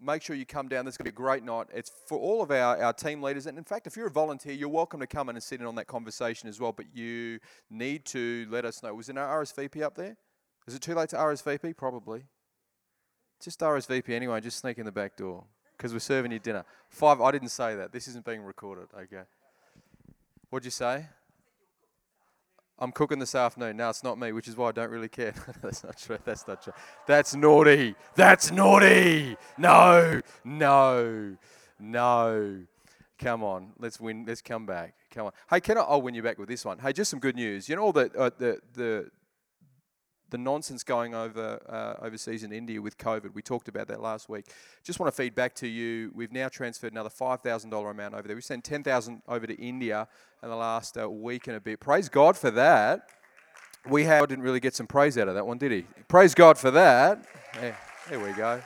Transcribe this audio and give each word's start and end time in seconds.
make 0.00 0.22
sure 0.22 0.36
you 0.36 0.46
come 0.46 0.68
down. 0.68 0.84
This 0.84 0.94
is 0.94 0.98
going 0.98 1.06
to 1.06 1.12
be 1.12 1.14
a 1.14 1.24
great 1.24 1.44
night. 1.44 1.66
It's 1.74 1.90
for 2.06 2.18
all 2.18 2.42
of 2.42 2.50
our, 2.50 2.82
our 2.82 2.92
team 2.92 3.22
leaders, 3.22 3.46
and 3.46 3.58
in 3.58 3.64
fact, 3.64 3.86
if 3.86 3.96
you're 3.96 4.06
a 4.06 4.10
volunteer, 4.10 4.52
you're 4.52 4.68
welcome 4.68 5.00
to 5.00 5.06
come 5.06 5.28
in 5.28 5.36
and 5.36 5.42
sit 5.42 5.60
in 5.60 5.66
on 5.66 5.74
that 5.76 5.86
conversation 5.86 6.48
as 6.48 6.60
well, 6.60 6.72
but 6.72 6.86
you 6.94 7.38
need 7.70 8.04
to 8.06 8.46
let 8.50 8.64
us 8.64 8.82
know. 8.82 8.94
Was 8.94 9.06
there 9.06 9.14
no 9.14 9.22
RSVP 9.22 9.82
up 9.82 9.94
there? 9.94 10.16
Is 10.66 10.74
it 10.74 10.82
too 10.82 10.94
late 10.94 11.08
to 11.10 11.16
RSVP? 11.16 11.76
Probably. 11.76 12.24
Just 13.42 13.60
RSVP 13.60 14.10
anyway, 14.10 14.40
just 14.40 14.58
sneak 14.58 14.78
in 14.78 14.84
the 14.84 14.92
back 14.92 15.16
door 15.16 15.44
because 15.76 15.92
we're 15.92 16.00
serving 16.00 16.32
you 16.32 16.38
dinner. 16.38 16.64
Five, 16.90 17.20
I 17.20 17.30
didn't 17.30 17.50
say 17.50 17.76
that. 17.76 17.92
This 17.92 18.08
isn't 18.08 18.24
being 18.24 18.42
recorded, 18.42 18.88
okay? 18.94 19.22
What'd 20.50 20.64
you 20.64 20.70
say? 20.70 21.06
I'm 22.80 22.92
cooking 22.92 23.18
this 23.18 23.34
afternoon. 23.34 23.76
Now 23.76 23.90
it's 23.90 24.04
not 24.04 24.18
me, 24.18 24.32
which 24.32 24.46
is 24.46 24.56
why 24.56 24.68
I 24.68 24.72
don't 24.72 24.90
really 24.90 25.08
care. 25.08 25.34
That's 25.62 25.82
not 25.82 25.98
true. 25.98 26.18
That's 26.24 26.46
not 26.46 26.62
true. 26.62 26.72
That's 27.06 27.34
naughty. 27.34 27.96
That's 28.14 28.52
naughty. 28.52 29.36
No, 29.56 30.20
no, 30.44 31.36
no. 31.80 32.60
Come 33.18 33.42
on, 33.42 33.72
let's 33.80 33.98
win. 34.00 34.24
Let's 34.28 34.42
come 34.42 34.64
back. 34.64 34.94
Come 35.10 35.26
on. 35.26 35.32
Hey, 35.50 35.60
can 35.60 35.76
I? 35.76 35.80
I'll 35.80 36.00
win 36.02 36.14
you 36.14 36.22
back 36.22 36.38
with 36.38 36.48
this 36.48 36.64
one. 36.64 36.78
Hey, 36.78 36.92
just 36.92 37.10
some 37.10 37.18
good 37.18 37.34
news. 37.34 37.68
You 37.68 37.74
know 37.74 37.82
all 37.82 37.92
the 37.92 38.12
uh, 38.16 38.30
the 38.38 38.60
the 38.74 39.10
the 40.30 40.38
nonsense 40.38 40.82
going 40.82 41.14
over 41.14 41.60
uh, 41.68 42.04
overseas 42.04 42.42
in 42.42 42.52
India 42.52 42.80
with 42.80 42.98
COVID. 42.98 43.34
We 43.34 43.42
talked 43.42 43.68
about 43.68 43.88
that 43.88 44.00
last 44.00 44.28
week. 44.28 44.46
Just 44.84 45.00
want 45.00 45.12
to 45.12 45.16
feed 45.16 45.34
back 45.34 45.54
to 45.56 45.66
you. 45.66 46.12
We've 46.14 46.32
now 46.32 46.48
transferred 46.48 46.92
another 46.92 47.10
five 47.10 47.40
thousand 47.40 47.70
dollar 47.70 47.90
amount 47.90 48.14
over 48.14 48.26
there. 48.26 48.36
We 48.36 48.42
sent 48.42 48.64
ten 48.64 48.82
thousand 48.82 49.22
over 49.28 49.46
to 49.46 49.54
India 49.54 50.08
in 50.42 50.48
the 50.48 50.56
last 50.56 50.98
uh, 50.98 51.08
week 51.08 51.46
and 51.46 51.56
a 51.56 51.60
bit. 51.60 51.80
Praise 51.80 52.08
God 52.08 52.36
for 52.36 52.50
that. 52.52 53.08
We 53.88 54.04
have, 54.04 54.28
didn't 54.28 54.44
really 54.44 54.60
get 54.60 54.74
some 54.74 54.86
praise 54.86 55.16
out 55.16 55.28
of 55.28 55.34
that 55.34 55.46
one, 55.46 55.56
did 55.56 55.72
he? 55.72 55.86
Praise 56.08 56.34
God 56.34 56.58
for 56.58 56.70
that. 56.72 57.24
Yeah, 57.54 57.74
there 58.08 58.20
we 58.20 58.32
go. 58.32 58.60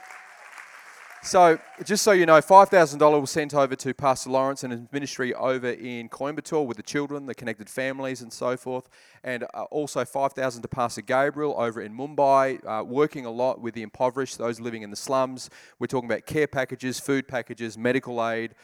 So, 1.24 1.56
just 1.84 2.02
so 2.02 2.10
you 2.10 2.26
know, 2.26 2.40
$5,000 2.40 3.20
was 3.20 3.30
sent 3.30 3.54
over 3.54 3.76
to 3.76 3.94
Pastor 3.94 4.28
Lawrence 4.28 4.64
and 4.64 4.72
his 4.72 4.82
ministry 4.90 5.32
over 5.32 5.70
in 5.70 6.08
Coimbatore 6.08 6.66
with 6.66 6.76
the 6.76 6.82
children, 6.82 7.26
the 7.26 7.34
connected 7.34 7.70
families, 7.70 8.22
and 8.22 8.32
so 8.32 8.56
forth. 8.56 8.88
And 9.22 9.44
uh, 9.54 9.62
also 9.70 10.02
$5,000 10.02 10.62
to 10.62 10.68
Pastor 10.68 11.00
Gabriel 11.00 11.54
over 11.56 11.80
in 11.80 11.96
Mumbai, 11.96 12.58
uh, 12.66 12.82
working 12.82 13.24
a 13.24 13.30
lot 13.30 13.60
with 13.60 13.74
the 13.74 13.82
impoverished, 13.82 14.36
those 14.36 14.58
living 14.58 14.82
in 14.82 14.90
the 14.90 14.96
slums. 14.96 15.48
We're 15.78 15.86
talking 15.86 16.10
about 16.10 16.26
care 16.26 16.48
packages, 16.48 16.98
food 16.98 17.28
packages, 17.28 17.78
medical 17.78 18.26
aid. 18.26 18.56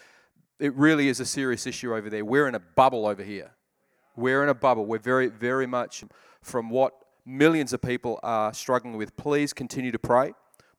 It 0.59 0.75
really 0.75 1.09
is 1.09 1.21
a 1.21 1.27
serious 1.27 1.65
issue 1.65 1.95
over 1.95 2.11
there. 2.11 2.25
We're 2.25 2.49
in 2.49 2.57
a 2.57 2.61
bubble 2.61 3.07
over 3.07 3.23
here. 3.23 3.53
We're 4.17 4.43
in 4.43 4.49
a 4.49 4.55
bubble. 4.55 4.85
We're 4.85 4.99
very, 4.99 5.29
very 5.29 5.69
much 5.69 6.03
from 6.43 6.71
what 6.71 6.93
millions 7.25 7.73
of 7.73 7.81
people 7.81 8.19
are 8.25 8.53
struggling 8.53 8.97
with. 8.97 9.17
Please 9.17 9.53
continue 9.53 9.93
to 9.93 9.99
pray. 10.01 10.33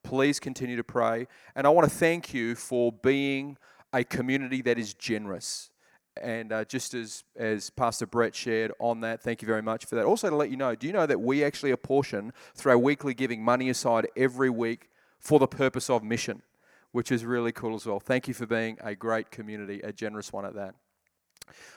Please 0.04 0.40
continue 0.40 0.76
to 0.76 0.84
pray. 0.84 1.28
And 1.56 1.68
I 1.68 1.70
want 1.70 1.90
to 1.90 1.96
thank 1.96 2.34
you 2.34 2.56
for 2.56 2.92
being 2.92 3.58
a 3.94 4.04
community 4.04 4.62
that 4.62 4.78
is 4.78 4.94
generous. 4.94 5.72
And 6.22 6.52
uh, 6.52 6.66
just 6.66 6.94
as, 6.94 7.24
as 7.36 7.70
Pastor 7.70 8.06
Brett 8.06 8.36
shared 8.36 8.72
on 8.80 9.02
that, 9.02 9.22
thank 9.22 9.42
you 9.42 9.46
very 9.46 9.62
much 9.62 9.86
for 9.86 9.96
that. 9.96 10.06
Also, 10.06 10.30
to 10.30 10.36
let 10.36 10.50
you 10.50 10.58
know, 10.58 10.76
do 10.76 10.88
you 10.88 10.94
know 10.94 11.06
that 11.06 11.22
we 11.22 11.44
actually 11.44 11.72
apportion 11.72 12.34
through 12.56 12.74
our 12.74 12.78
weekly 12.78 13.14
giving 13.14 13.44
money 13.44 13.70
aside 13.70 14.08
every 14.18 14.50
week 14.50 14.90
for 15.20 15.40
the 15.40 15.48
purpose 15.48 15.90
of 15.90 16.04
mission, 16.04 16.42
which 16.92 17.12
is 17.12 17.26
really 17.26 17.52
cool 17.52 17.76
as 17.76 17.86
well. 17.86 18.00
Thank 18.00 18.28
you 18.28 18.34
for 18.34 18.46
being 18.46 18.78
a 18.82 18.96
great 18.96 19.32
community, 19.32 19.82
a 19.82 19.92
generous 19.92 20.34
one 20.34 20.46
at 20.46 20.56
that. 20.56 20.76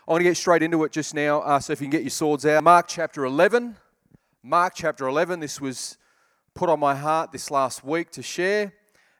I 0.06 0.10
want 0.10 0.20
to 0.20 0.24
get 0.24 0.36
straight 0.36 0.62
into 0.62 0.82
it 0.84 0.92
just 0.92 1.14
now. 1.14 1.40
Uh, 1.40 1.60
so 1.60 1.72
if 1.72 1.80
you 1.80 1.86
can 1.86 1.90
get 1.90 2.02
your 2.02 2.10
swords 2.10 2.46
out, 2.46 2.62
Mark 2.62 2.86
chapter 2.88 3.24
11. 3.24 3.76
Mark 4.42 4.74
chapter 4.74 5.06
11. 5.06 5.40
This 5.40 5.60
was 5.60 5.98
put 6.54 6.68
on 6.68 6.80
my 6.80 6.94
heart 6.94 7.32
this 7.32 7.50
last 7.50 7.84
week 7.84 8.10
to 8.12 8.22
share. 8.22 8.72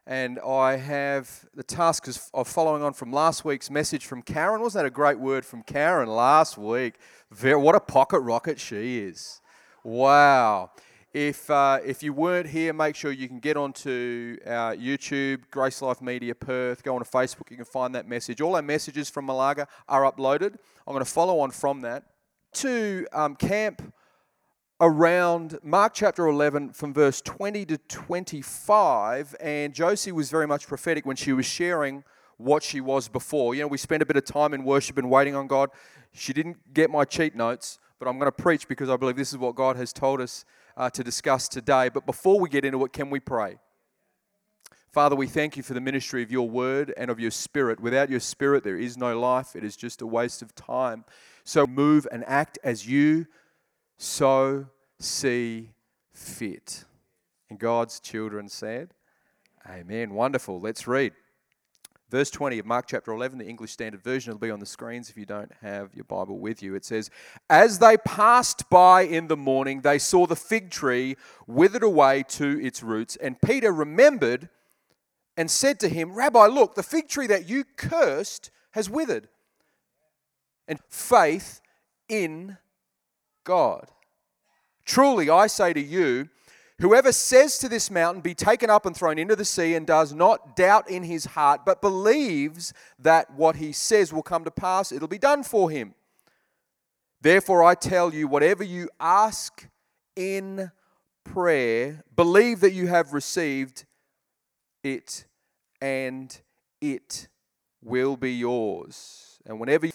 And 0.07 0.41
I 0.41 0.77
have 0.77 1.45
the 1.55 1.63
task 1.63 2.09
of 2.35 2.49
following 2.49 2.83
on 2.83 2.93
from 2.93 3.13
last 3.13 3.45
week's 3.45 3.71
message 3.71 4.05
from 4.05 4.21
Karen. 4.21 4.61
Wasn't 4.61 4.83
that 4.83 4.87
a 4.87 4.91
great 4.91 5.21
word 5.21 5.45
from 5.45 5.63
Karen 5.63 6.09
last 6.09 6.59
week? 6.59 6.95
Very, 7.31 7.57
what 7.57 7.77
a 7.77 7.81
pocket 7.81 8.19
rocket 8.19 8.59
she 8.59 8.99
is. 8.99 9.41
Wow. 9.85 10.73
If, 11.13 11.49
uh, 11.51 11.79
if 11.85 12.03
you 12.03 12.13
weren't 12.13 12.49
here, 12.49 12.73
make 12.73 12.97
sure 12.97 13.13
you 13.13 13.29
can 13.29 13.39
get 13.39 13.57
onto 13.57 14.39
our 14.47 14.75
YouTube, 14.75 15.43
Grace 15.51 15.83
Life 15.83 16.01
Media 16.01 16.35
Perth. 16.35 16.83
Go 16.83 16.97
on 16.97 17.05
to 17.05 17.09
Facebook, 17.09 17.51
you 17.51 17.57
can 17.57 17.67
find 17.67 17.95
that 17.95 18.09
message. 18.09 18.41
All 18.41 18.57
our 18.57 18.63
messages 18.63 19.09
from 19.09 19.27
Malaga 19.27 19.69
are 19.89 20.11
uploaded. 20.11 20.57
I'm 20.87 20.95
going 20.95 21.05
to 21.05 21.11
follow 21.11 21.39
on 21.41 21.51
from 21.51 21.83
that 21.83 22.05
to 22.55 23.07
um, 23.13 23.37
camp 23.37 23.93
around 24.83 25.61
Mark 25.63 25.95
chapter 25.95 26.27
11 26.27 26.73
from 26.73 26.93
verse 26.93 27.21
20 27.21 27.65
to 27.67 27.79
25. 27.79 29.37
And 29.39 29.73
Josie 29.73 30.11
was 30.11 30.29
very 30.29 30.49
much 30.49 30.67
prophetic 30.67 31.07
when 31.07 31.15
she 31.15 31.33
was 31.33 31.47
sharing 31.47 32.03
what 32.37 32.65
she 32.65 32.81
was 32.81 33.07
before. 33.07 33.55
You 33.55 33.63
know, 33.63 33.69
we 33.69 33.79
spent 33.79 34.03
a 34.03 34.07
bit 34.07 34.17
of 34.17 34.25
time 34.25 34.53
in 34.53 34.65
worship 34.65 34.99
and 34.99 35.09
waiting 35.09 35.37
on 35.37 35.47
God. 35.47 35.71
She 36.13 36.33
didn't 36.33 36.75
get 36.75 36.91
my 36.91 37.05
cheat 37.05 37.37
notes, 37.37 37.79
but 38.01 38.09
I'm 38.09 38.19
going 38.19 38.27
to 38.27 38.33
preach 38.43 38.67
because 38.67 38.91
I 38.91 38.97
believe 38.97 39.15
this 39.15 39.31
is 39.31 39.39
what 39.39 39.55
God 39.55 39.77
has 39.77 39.93
told 39.93 40.21
us 40.21 40.45
uh, 40.77 40.91
to 40.91 41.05
discuss 41.05 41.49
today. 41.49 41.89
But 41.89 42.05
before 42.05 42.41
we 42.41 42.49
get 42.49 42.65
into 42.65 42.85
it, 42.85 42.93
can 42.93 43.09
we 43.09 43.21
pray? 43.21 43.59
Father, 44.91 45.15
we 45.15 45.29
thank 45.29 45.57
you 45.57 45.63
for 45.63 45.75
the 45.75 45.81
ministry 45.81 46.25
of 46.25 46.33
your 46.33 46.49
word 46.49 46.93
and 46.97 47.09
of 47.09 47.21
your 47.21 47.31
spirit. 47.31 47.79
Without 47.79 48.11
your 48.11 48.21
spirit, 48.21 48.65
there 48.65 48.77
is 48.77 48.99
no 48.99 49.19
life. 49.19 49.55
It 49.55 49.63
is 49.63 49.77
just 49.77 50.03
a 50.03 50.07
waste 50.07 50.43
of 50.43 50.57
time. 50.57 51.05
So 51.45 51.69
move 51.69 52.09
and 52.11 52.25
act 52.27 52.59
as 52.65 52.87
you 52.87 53.27
so 54.03 54.67
see 54.99 55.71
fit. 56.13 56.85
And 57.49 57.59
God's 57.59 58.01
children 58.01 58.49
said, 58.49 58.95
Amen. 59.69 60.15
Wonderful. 60.15 60.61
Let's 60.61 60.89
read. 60.89 61.13
Verse 62.11 62.31
20 62.31 62.59
of 62.59 62.67
Mark 62.67 62.87
chapter 62.89 63.13
11, 63.13 63.39
the 63.39 63.47
English 63.47 63.71
Standard 63.71 64.03
Version. 64.03 64.33
It'll 64.33 64.41
be 64.41 64.51
on 64.51 64.59
the 64.59 64.67
screens 64.67 65.09
if 65.09 65.17
you 65.17 65.25
don't 65.25 65.53
have 65.63 65.95
your 65.95 66.05
Bible 66.05 66.39
with 66.41 66.63
you. 66.65 66.75
It 66.75 66.85
says, 66.85 67.11
As 67.49 67.79
they 67.79 67.97
passed 67.97 68.69
by 68.69 69.03
in 69.03 69.29
the 69.29 69.37
morning, 69.37 69.83
they 69.83 69.99
saw 70.01 70.27
the 70.27 70.37
fig 70.37 70.71
tree 70.71 71.17
withered 71.47 71.85
away 71.85 72.25
to 72.31 72.61
its 72.61 72.83
roots. 72.83 73.15
And 73.17 73.41
Peter 73.41 73.73
remembered 73.73 74.49
and 75.37 75.49
said 75.49 75.79
to 75.81 75.89
him, 75.89 76.13
Rabbi, 76.13 76.47
look, 76.47 76.75
the 76.75 76.83
fig 76.83 77.09
tree 77.09 77.29
that 77.29 77.49
you 77.49 77.65
cursed 77.77 78.51
has 78.73 78.91
withered. 78.91 79.29
And 80.67 80.81
faith 80.89 81.61
in 82.09 82.59
God. 83.45 83.92
Truly, 84.85 85.31
I 85.31 85.47
say 85.47 85.73
to 85.73 85.81
you, 85.81 86.29
whoever 86.81 87.13
says 87.13 87.59
to 87.59 87.69
this 87.69 87.91
mountain, 87.91 88.21
Be 88.21 88.35
taken 88.35 88.71
up 88.71 88.87
and 88.87 88.97
thrown 88.97 89.19
into 89.19 89.37
the 89.37 89.45
sea, 89.45 89.75
and 89.75 89.87
does 89.87 90.13
not 90.13 90.57
doubt 90.57 90.91
in 90.91 91.05
his 91.05 91.25
heart, 91.27 91.63
but 91.65 91.81
believes 91.81 92.73
that 92.99 93.33
what 93.35 93.57
he 93.57 93.73
says 93.73 94.13
will 94.13 94.23
come 94.23 94.45
to 94.45 94.51
pass, 94.51 94.93
it'll 94.93 95.09
be 95.09 95.19
done 95.19 95.43
for 95.43 95.71
him. 95.71 95.95
Therefore, 97.21 97.63
I 97.63 97.75
tell 97.75 98.13
you, 98.13 98.27
whatever 98.27 98.65
you 98.65 98.89
ask 98.99 99.69
in 100.17 100.73
prayer, 101.25 102.03
believe 102.17 102.61
that 102.61 102.73
you 102.73 102.89
have 102.89 103.13
received 103.13 103.85
it, 104.83 105.25
and 105.81 106.41
it 106.81 107.29
will 107.83 108.17
be 108.17 108.33
yours. 108.33 109.39
And 109.47 109.61
whenever, 109.61 109.89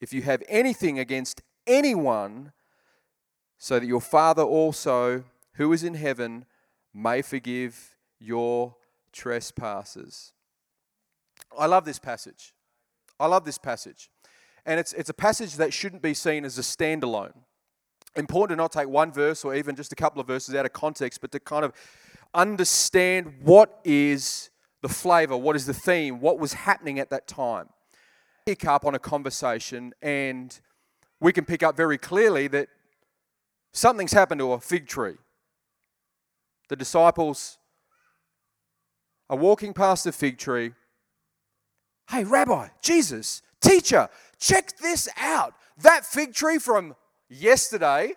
if 0.00 0.12
you 0.12 0.22
have 0.22 0.42
anything 0.48 0.98
against 0.98 1.42
anyone, 1.66 2.52
so 3.58 3.78
that 3.78 3.86
your 3.86 4.00
Father 4.00 4.42
also, 4.42 5.24
who 5.54 5.72
is 5.72 5.82
in 5.82 5.94
heaven, 5.94 6.46
may 6.92 7.22
forgive 7.22 7.96
your 8.18 8.76
trespasses. 9.12 10.32
I 11.58 11.66
love 11.66 11.84
this 11.84 11.98
passage. 11.98 12.54
I 13.18 13.26
love 13.26 13.44
this 13.44 13.58
passage. 13.58 14.10
And 14.64 14.80
it's, 14.80 14.92
it's 14.92 15.10
a 15.10 15.14
passage 15.14 15.56
that 15.56 15.72
shouldn't 15.72 16.02
be 16.02 16.14
seen 16.14 16.44
as 16.44 16.58
a 16.58 16.62
standalone. 16.62 17.32
Important 18.16 18.56
to 18.56 18.62
not 18.62 18.72
take 18.72 18.88
one 18.88 19.12
verse 19.12 19.44
or 19.44 19.54
even 19.54 19.76
just 19.76 19.92
a 19.92 19.96
couple 19.96 20.20
of 20.20 20.26
verses 20.26 20.54
out 20.54 20.66
of 20.66 20.72
context, 20.72 21.20
but 21.20 21.30
to 21.32 21.40
kind 21.40 21.64
of 21.64 21.72
understand 22.34 23.34
what 23.42 23.80
is 23.84 24.50
the 24.82 24.88
flavor, 24.88 25.36
what 25.36 25.56
is 25.56 25.66
the 25.66 25.74
theme, 25.74 26.20
what 26.20 26.38
was 26.38 26.52
happening 26.52 26.98
at 26.98 27.10
that 27.10 27.26
time. 27.26 27.68
Pick 28.44 28.64
up 28.64 28.84
on 28.84 28.94
a 28.94 28.98
conversation, 28.98 29.92
and 30.02 30.60
we 31.20 31.32
can 31.32 31.44
pick 31.44 31.62
up 31.62 31.76
very 31.76 31.98
clearly 31.98 32.46
that 32.48 32.68
something's 33.76 34.12
happened 34.12 34.40
to 34.40 34.52
a 34.52 34.60
fig 34.60 34.86
tree. 34.86 35.16
The 36.68 36.76
disciples 36.76 37.58
are 39.28 39.36
walking 39.36 39.72
past 39.72 40.04
the 40.04 40.12
fig 40.12 40.38
tree, 40.38 40.72
Hey, 42.08 42.22
Rabbi, 42.22 42.68
Jesus, 42.80 43.42
teacher, 43.60 44.08
check 44.38 44.76
this 44.78 45.08
out. 45.18 45.54
That 45.78 46.06
fig 46.06 46.34
tree 46.34 46.58
from 46.58 46.94
yesterday, 47.28 48.12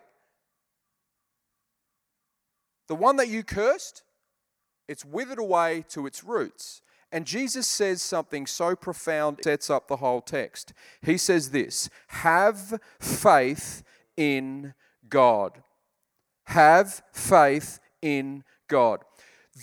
the 2.87 2.95
one 2.95 3.15
that 3.15 3.29
you 3.29 3.43
cursed, 3.43 4.03
it's 4.87 5.03
withered 5.03 5.39
away 5.39 5.85
to 5.89 6.05
its 6.05 6.23
roots. 6.23 6.81
And 7.11 7.25
Jesus 7.25 7.65
says 7.65 8.03
something 8.03 8.45
so 8.45 8.75
profound, 8.75 9.39
sets 9.43 9.71
up 9.71 9.87
the 9.87 9.97
whole 9.97 10.21
text. 10.21 10.73
He 11.01 11.17
says 11.17 11.49
this 11.49 11.89
Have 12.09 12.79
faith 12.99 13.81
in 14.15 14.75
God. 15.09 15.63
Have 16.45 17.01
faith 17.13 17.79
in 18.01 18.43
God. 18.67 19.01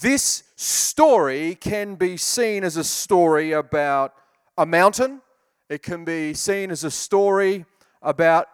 This 0.03 0.45
story 0.57 1.55
can 1.55 1.95
be 1.95 2.17
seen 2.17 2.65
as 2.65 2.77
a 2.77 2.85
story 2.85 3.53
about 3.53 4.15
a 4.59 4.67
mountain, 4.67 5.21
it 5.69 5.83
can 5.83 6.05
be 6.05 6.33
seen 6.35 6.71
as 6.71 6.85
a 6.85 6.91
story 6.91 7.65
about 8.03 8.49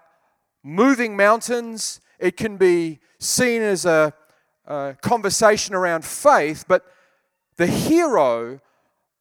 moving 0.62 1.16
mountains, 1.16 2.00
it 2.18 2.36
can 2.36 2.56
be 2.56 3.00
seen 3.18 3.62
as 3.62 3.84
a, 3.84 4.12
a 4.66 4.96
conversation 5.02 5.74
around 5.74 6.04
faith, 6.04 6.64
but 6.68 6.84
the 7.56 7.66
hero 7.66 8.60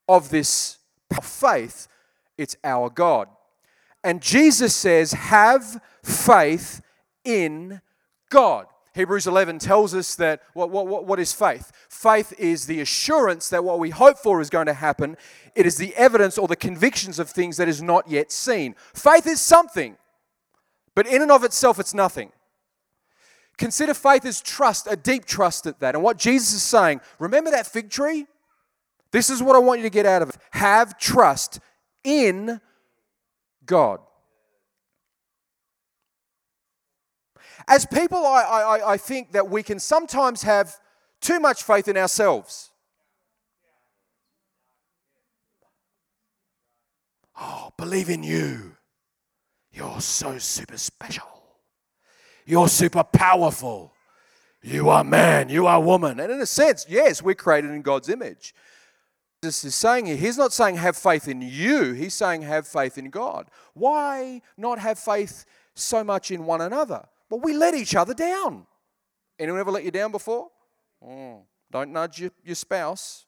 of 0.07 0.29
this 0.29 0.77
faith, 1.21 1.87
it's 2.37 2.55
our 2.63 2.89
God. 2.89 3.27
And 4.03 4.21
Jesus 4.21 4.75
says, 4.75 5.13
Have 5.13 5.81
faith 6.03 6.81
in 7.23 7.81
God. 8.29 8.67
Hebrews 8.93 9.25
11 9.25 9.59
tells 9.59 9.95
us 9.95 10.15
that 10.15 10.41
what, 10.53 10.69
what, 10.69 11.05
what 11.05 11.19
is 11.19 11.31
faith? 11.31 11.71
Faith 11.89 12.33
is 12.37 12.65
the 12.65 12.81
assurance 12.81 13.47
that 13.49 13.63
what 13.63 13.79
we 13.79 13.89
hope 13.89 14.17
for 14.17 14.41
is 14.41 14.49
going 14.49 14.65
to 14.65 14.73
happen. 14.73 15.15
It 15.55 15.65
is 15.65 15.77
the 15.77 15.95
evidence 15.95 16.37
or 16.37 16.47
the 16.47 16.57
convictions 16.57 17.17
of 17.17 17.29
things 17.29 17.55
that 17.57 17.69
is 17.69 17.81
not 17.81 18.09
yet 18.09 18.31
seen. 18.31 18.75
Faith 18.93 19.27
is 19.27 19.39
something, 19.39 19.97
but 20.93 21.07
in 21.07 21.21
and 21.21 21.31
of 21.31 21.45
itself, 21.45 21.79
it's 21.79 21.93
nothing. 21.93 22.33
Consider 23.57 23.93
faith 23.93 24.25
as 24.25 24.41
trust, 24.41 24.87
a 24.89 24.97
deep 24.97 25.23
trust 25.23 25.67
at 25.67 25.79
that. 25.79 25.95
And 25.95 26.03
what 26.03 26.17
Jesus 26.17 26.53
is 26.53 26.63
saying, 26.63 26.99
remember 27.17 27.51
that 27.51 27.67
fig 27.67 27.89
tree? 27.89 28.25
This 29.11 29.29
is 29.29 29.41
what 29.41 29.55
I 29.55 29.59
want 29.59 29.79
you 29.79 29.83
to 29.83 29.89
get 29.89 30.05
out 30.05 30.21
of 30.21 30.29
it. 30.29 30.37
Have 30.51 30.97
trust 30.97 31.59
in 32.03 32.59
God. 33.65 33.99
As 37.67 37.85
people, 37.85 38.25
I, 38.25 38.41
I, 38.41 38.91
I 38.93 38.97
think 38.97 39.31
that 39.33 39.49
we 39.49 39.63
can 39.63 39.79
sometimes 39.79 40.43
have 40.43 40.75
too 41.19 41.39
much 41.39 41.63
faith 41.63 41.87
in 41.87 41.97
ourselves. 41.97 42.69
Oh, 47.39 47.71
believe 47.77 48.09
in 48.09 48.23
you. 48.23 48.75
You're 49.71 50.01
so 50.01 50.37
super 50.37 50.77
special. 50.77 51.27
You're 52.45 52.67
super 52.67 53.03
powerful. 53.03 53.93
You 54.61 54.89
are 54.89 55.03
man, 55.03 55.49
you 55.49 55.65
are 55.65 55.81
woman. 55.81 56.19
And 56.19 56.31
in 56.31 56.39
a 56.39 56.45
sense, 56.45 56.85
yes, 56.87 57.21
we're 57.21 57.33
created 57.33 57.71
in 57.71 57.81
God's 57.81 58.09
image. 58.09 58.53
Jesus 59.41 59.63
is 59.63 59.75
saying 59.75 60.05
here, 60.05 60.17
he's 60.17 60.37
not 60.37 60.53
saying 60.53 60.75
have 60.75 60.95
faith 60.95 61.27
in 61.27 61.41
you, 61.41 61.93
he's 61.93 62.13
saying 62.13 62.43
have 62.43 62.67
faith 62.67 62.97
in 62.97 63.09
God. 63.09 63.47
Why 63.73 64.41
not 64.55 64.77
have 64.77 64.99
faith 64.99 65.45
so 65.73 66.03
much 66.03 66.29
in 66.29 66.45
one 66.45 66.61
another? 66.61 67.07
Well, 67.31 67.39
we 67.39 67.53
let 67.53 67.73
each 67.73 67.95
other 67.95 68.13
down. 68.13 68.67
Anyone 69.39 69.61
ever 69.61 69.71
let 69.71 69.85
you 69.85 69.91
down 69.91 70.11
before? 70.11 70.49
Mm. 71.01 71.39
Don't 71.71 71.93
nudge 71.93 72.19
your, 72.19 72.31
your 72.43 72.55
spouse. 72.55 73.25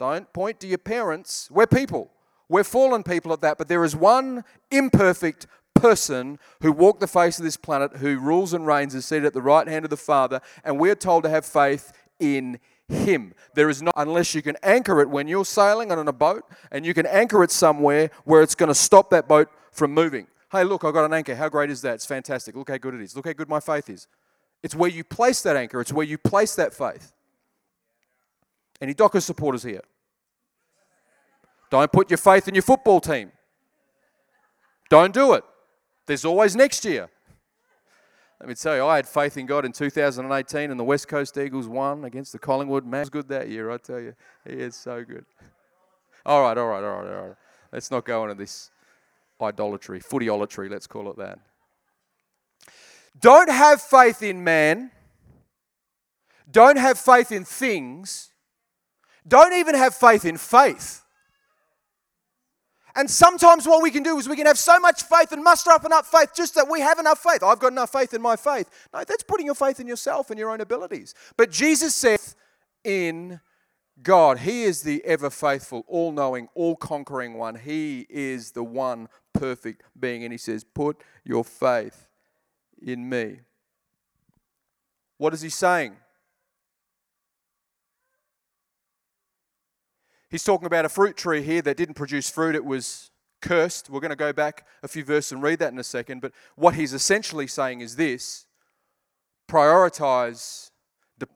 Don't 0.00 0.30
point 0.32 0.58
to 0.60 0.66
your 0.66 0.78
parents. 0.78 1.48
We're 1.50 1.68
people. 1.68 2.10
We're 2.48 2.64
fallen 2.64 3.04
people 3.04 3.32
at 3.32 3.40
that, 3.42 3.56
but 3.56 3.68
there 3.68 3.84
is 3.84 3.94
one 3.94 4.42
imperfect 4.72 5.46
person 5.74 6.40
who 6.60 6.72
walked 6.72 6.98
the 6.98 7.06
face 7.06 7.38
of 7.38 7.44
this 7.44 7.56
planet, 7.56 7.98
who 7.98 8.18
rules 8.18 8.52
and 8.52 8.66
reigns, 8.66 8.96
is 8.96 9.06
seated 9.06 9.26
at 9.26 9.32
the 9.32 9.42
right 9.42 9.68
hand 9.68 9.84
of 9.84 9.90
the 9.90 9.96
Father, 9.96 10.40
and 10.64 10.80
we're 10.80 10.96
told 10.96 11.22
to 11.22 11.30
have 11.30 11.46
faith 11.46 11.92
in 12.18 12.58
him. 12.88 13.32
There 13.54 13.68
is 13.68 13.80
not, 13.80 13.94
unless 13.96 14.34
you 14.34 14.42
can 14.42 14.56
anchor 14.62 15.00
it 15.00 15.08
when 15.08 15.28
you're 15.28 15.44
sailing 15.44 15.92
on 15.92 16.08
a 16.08 16.12
boat, 16.12 16.44
and 16.72 16.84
you 16.84 16.94
can 16.94 17.06
anchor 17.06 17.44
it 17.44 17.52
somewhere 17.52 18.10
where 18.24 18.42
it's 18.42 18.56
going 18.56 18.68
to 18.68 18.74
stop 18.74 19.10
that 19.10 19.28
boat 19.28 19.48
from 19.70 19.92
moving. 19.92 20.26
Hey, 20.52 20.64
look, 20.64 20.84
I've 20.84 20.94
got 20.94 21.04
an 21.04 21.12
anchor. 21.12 21.34
How 21.34 21.48
great 21.48 21.70
is 21.70 21.82
that? 21.82 21.94
It's 21.94 22.06
fantastic. 22.06 22.54
Look 22.54 22.70
how 22.70 22.76
good 22.76 22.94
it 22.94 23.00
is. 23.00 23.16
Look 23.16 23.26
how 23.26 23.32
good 23.32 23.48
my 23.48 23.60
faith 23.60 23.90
is. 23.90 24.06
It's 24.62 24.74
where 24.74 24.90
you 24.90 25.04
place 25.04 25.42
that 25.42 25.56
anchor, 25.56 25.80
it's 25.80 25.92
where 25.92 26.06
you 26.06 26.18
place 26.18 26.54
that 26.56 26.72
faith. 26.72 27.12
Any 28.80 28.94
Docker 28.94 29.20
supporters 29.20 29.62
here? 29.62 29.82
Don't 31.70 31.90
put 31.90 32.10
your 32.10 32.18
faith 32.18 32.46
in 32.48 32.54
your 32.54 32.62
football 32.62 33.00
team. 33.00 33.32
Don't 34.88 35.12
do 35.12 35.32
it. 35.34 35.44
There's 36.06 36.24
always 36.24 36.54
next 36.54 36.84
year. 36.84 37.08
Let 38.38 38.48
me 38.48 38.54
tell 38.54 38.76
you, 38.76 38.84
I 38.84 38.96
had 38.96 39.08
faith 39.08 39.36
in 39.38 39.46
God 39.46 39.64
in 39.64 39.72
2018, 39.72 40.70
and 40.70 40.78
the 40.78 40.84
West 40.84 41.08
Coast 41.08 41.38
Eagles 41.38 41.66
won 41.66 42.04
against 42.04 42.32
the 42.32 42.38
Collingwood. 42.38 42.84
Man, 42.84 43.00
was 43.00 43.10
good 43.10 43.28
that 43.28 43.48
year, 43.48 43.70
I 43.70 43.78
tell 43.78 43.98
you. 43.98 44.14
He 44.46 44.52
is 44.52 44.76
so 44.76 45.02
good. 45.04 45.24
All 46.24 46.42
right, 46.42 46.56
all 46.56 46.66
right, 46.66 46.84
all 46.84 47.02
right, 47.02 47.14
all 47.14 47.26
right. 47.28 47.36
Let's 47.72 47.90
not 47.90 48.04
go 48.04 48.24
into 48.24 48.34
this 48.34 48.70
idolatry, 49.40 50.00
footyolatry, 50.00 50.70
let's 50.70 50.86
call 50.86 51.10
it 51.10 51.16
that. 51.18 51.38
Don't 53.20 53.50
have 53.50 53.80
faith 53.80 54.22
in 54.22 54.44
man. 54.44 54.90
Don't 56.50 56.78
have 56.78 56.98
faith 56.98 57.32
in 57.32 57.44
things. 57.44 58.30
Don't 59.26 59.52
even 59.54 59.74
have 59.74 59.94
faith 59.94 60.24
in 60.24 60.36
faith. 60.36 61.02
And 62.94 63.10
sometimes 63.10 63.66
what 63.66 63.82
we 63.82 63.90
can 63.90 64.02
do 64.02 64.18
is 64.18 64.26
we 64.26 64.36
can 64.36 64.46
have 64.46 64.58
so 64.58 64.78
much 64.78 65.02
faith 65.02 65.30
and 65.32 65.44
muster 65.44 65.70
up 65.70 65.84
enough 65.84 66.06
faith 66.06 66.30
just 66.34 66.54
that 66.54 66.66
we 66.70 66.80
have 66.80 66.98
enough 66.98 67.18
faith. 67.18 67.42
I've 67.42 67.58
got 67.58 67.72
enough 67.72 67.92
faith 67.92 68.14
in 68.14 68.22
my 68.22 68.36
faith. 68.36 68.70
No, 68.94 69.04
that's 69.04 69.22
putting 69.22 69.44
your 69.44 69.54
faith 69.54 69.80
in 69.80 69.86
yourself 69.86 70.30
and 70.30 70.38
your 70.38 70.50
own 70.50 70.62
abilities. 70.62 71.14
But 71.36 71.50
Jesus 71.50 71.94
says 71.94 72.36
in 72.84 73.38
God. 74.02 74.40
He 74.40 74.64
is 74.64 74.82
the 74.82 75.04
ever 75.04 75.30
faithful, 75.30 75.84
all 75.88 76.12
knowing, 76.12 76.48
all 76.54 76.76
conquering 76.76 77.34
one. 77.34 77.54
He 77.56 78.06
is 78.10 78.52
the 78.52 78.64
one 78.64 79.08
perfect 79.32 79.82
being. 79.98 80.22
And 80.24 80.32
he 80.32 80.38
says, 80.38 80.64
Put 80.64 81.02
your 81.24 81.44
faith 81.44 82.08
in 82.80 83.08
me. 83.08 83.40
What 85.18 85.32
is 85.32 85.40
he 85.40 85.48
saying? 85.48 85.96
He's 90.28 90.44
talking 90.44 90.66
about 90.66 90.84
a 90.84 90.88
fruit 90.88 91.16
tree 91.16 91.42
here 91.42 91.62
that 91.62 91.76
didn't 91.76 91.94
produce 91.94 92.28
fruit, 92.28 92.54
it 92.54 92.64
was 92.64 93.10
cursed. 93.40 93.88
We're 93.88 94.00
going 94.00 94.10
to 94.10 94.16
go 94.16 94.32
back 94.32 94.66
a 94.82 94.88
few 94.88 95.04
verses 95.04 95.32
and 95.32 95.42
read 95.42 95.60
that 95.60 95.72
in 95.72 95.78
a 95.78 95.84
second. 95.84 96.20
But 96.20 96.32
what 96.56 96.74
he's 96.74 96.92
essentially 96.92 97.46
saying 97.46 97.80
is 97.80 97.96
this 97.96 98.46
prioritize 99.48 100.70
the 101.18 101.28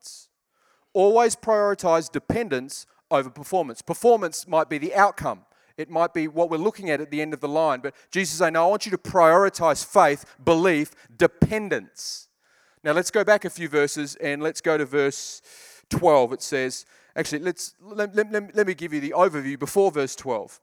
always 0.93 1.35
prioritize 1.35 2.11
dependence 2.11 2.85
over 3.09 3.29
performance. 3.29 3.81
Performance 3.81 4.47
might 4.47 4.69
be 4.69 4.77
the 4.77 4.95
outcome. 4.95 5.41
It 5.77 5.89
might 5.89 6.13
be 6.13 6.27
what 6.27 6.49
we're 6.49 6.57
looking 6.57 6.89
at 6.89 7.01
at 7.01 7.11
the 7.11 7.21
end 7.21 7.33
of 7.33 7.39
the 7.39 7.47
line. 7.47 7.79
But 7.79 7.95
Jesus 8.11 8.33
is 8.33 8.39
saying, 8.39 8.53
no, 8.53 8.65
I 8.65 8.69
want 8.69 8.85
you 8.85 8.91
to 8.91 8.97
prioritize 8.97 9.85
faith, 9.85 10.25
belief, 10.43 10.91
dependence. 11.15 12.27
Now 12.83 12.91
let's 12.93 13.11
go 13.11 13.23
back 13.23 13.45
a 13.45 13.49
few 13.49 13.67
verses 13.67 14.15
and 14.15 14.41
let's 14.41 14.61
go 14.61 14.77
to 14.77 14.85
verse 14.85 15.41
12. 15.89 16.33
It 16.33 16.41
says, 16.41 16.85
actually, 17.15 17.39
let's, 17.39 17.73
let, 17.81 18.15
let, 18.15 18.31
let, 18.31 18.55
let 18.55 18.67
me 18.67 18.73
give 18.73 18.93
you 18.93 18.99
the 18.99 19.13
overview 19.15 19.57
before 19.57 19.91
verse 19.91 20.15
12 20.15 20.59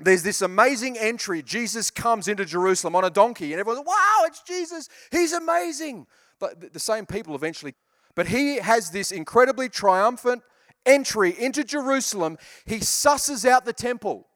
there's 0.00 0.22
this 0.22 0.42
amazing 0.42 0.96
entry. 0.96 1.42
Jesus 1.42 1.90
comes 1.90 2.28
into 2.28 2.44
Jerusalem 2.44 2.94
on 2.94 3.04
a 3.04 3.10
donkey, 3.10 3.52
and 3.52 3.60
everyone's, 3.60 3.84
wow, 3.86 4.22
it's 4.24 4.42
Jesus. 4.42 4.88
He's 5.10 5.32
amazing. 5.32 6.06
But 6.38 6.72
the 6.72 6.78
same 6.78 7.04
people 7.04 7.34
eventually 7.34 7.74
but 8.18 8.26
he 8.26 8.56
has 8.56 8.90
this 8.90 9.12
incredibly 9.12 9.68
triumphant 9.68 10.42
entry 10.84 11.32
into 11.38 11.62
Jerusalem. 11.62 12.36
He 12.66 12.78
susses 12.78 13.48
out 13.48 13.64
the 13.64 13.72
temple. 13.72 14.26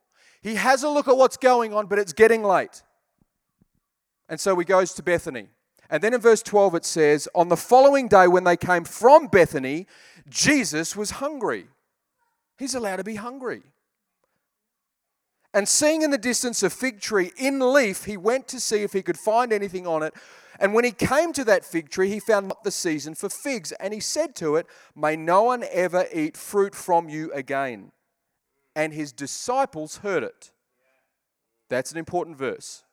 He 0.41 0.55
has 0.55 0.85
a 0.85 0.89
look 0.89 1.09
at 1.09 1.17
what's 1.17 1.37
going 1.37 1.75
on, 1.75 1.87
but 1.87 1.99
it's 1.99 2.13
getting 2.13 2.45
late. 2.45 2.85
And 4.29 4.39
so 4.39 4.57
he 4.57 4.65
goes 4.65 4.93
to 4.93 5.03
Bethany. 5.03 5.49
And 5.91 6.01
then 6.01 6.15
in 6.15 6.21
verse 6.21 6.45
12 6.45 6.77
it 6.77 6.85
says, 6.85 7.29
On 7.35 7.49
the 7.49 7.57
following 7.57 8.07
day, 8.07 8.29
when 8.29 8.45
they 8.45 8.57
came 8.57 8.85
from 8.85 9.27
Bethany, 9.27 9.89
Jesus 10.29 10.95
was 10.95 11.11
hungry. 11.11 11.67
He's 12.61 12.77
allowed 12.77 12.99
to 12.99 13.05
be 13.05 13.17
hungry. 13.17 13.63
And 15.53 15.69
seeing 15.69 16.03
in 16.03 16.13
the 16.13 16.19
distance 16.19 16.63
a 16.63 16.71
fig 16.71 17.01
tree 17.01 17.33
in 17.37 17.59
leaf, 17.59 18.05
he 18.05 18.17
went 18.17 18.47
to 18.47 18.61
see 18.61 18.85
if 18.85 18.93
he 18.93 19.03
could 19.03 19.19
find 19.19 19.53
anything 19.53 19.89
on 19.89 20.05
it. 20.05 20.15
And 20.63 20.75
when 20.75 20.85
he 20.85 20.93
came 20.93 21.33
to 21.33 21.45
that 21.47 21.65
fig 21.65 21.91
tree, 21.91 22.09
he 22.09 22.21
found 22.21 22.47
not 22.47 22.63
the 22.63 22.71
season 22.71 23.17
for 23.17 23.29
figs. 23.29 23.73
And 23.73 23.93
he 23.93 23.99
said 23.99 24.37
to 24.37 24.55
it, 24.55 24.69
May 24.95 25.17
no 25.17 25.43
one 25.43 25.65
ever 25.73 26.07
eat 26.15 26.37
fruit 26.37 26.77
from 26.77 27.09
you 27.09 27.33
again. 27.33 27.91
And 28.77 28.95
his 28.95 29.13
disciples 29.13 29.99
heard 29.99 30.23
it. 30.23 30.53
That's 31.69 31.91
an 31.91 31.99
important 31.99 32.39
verse. 32.39 32.85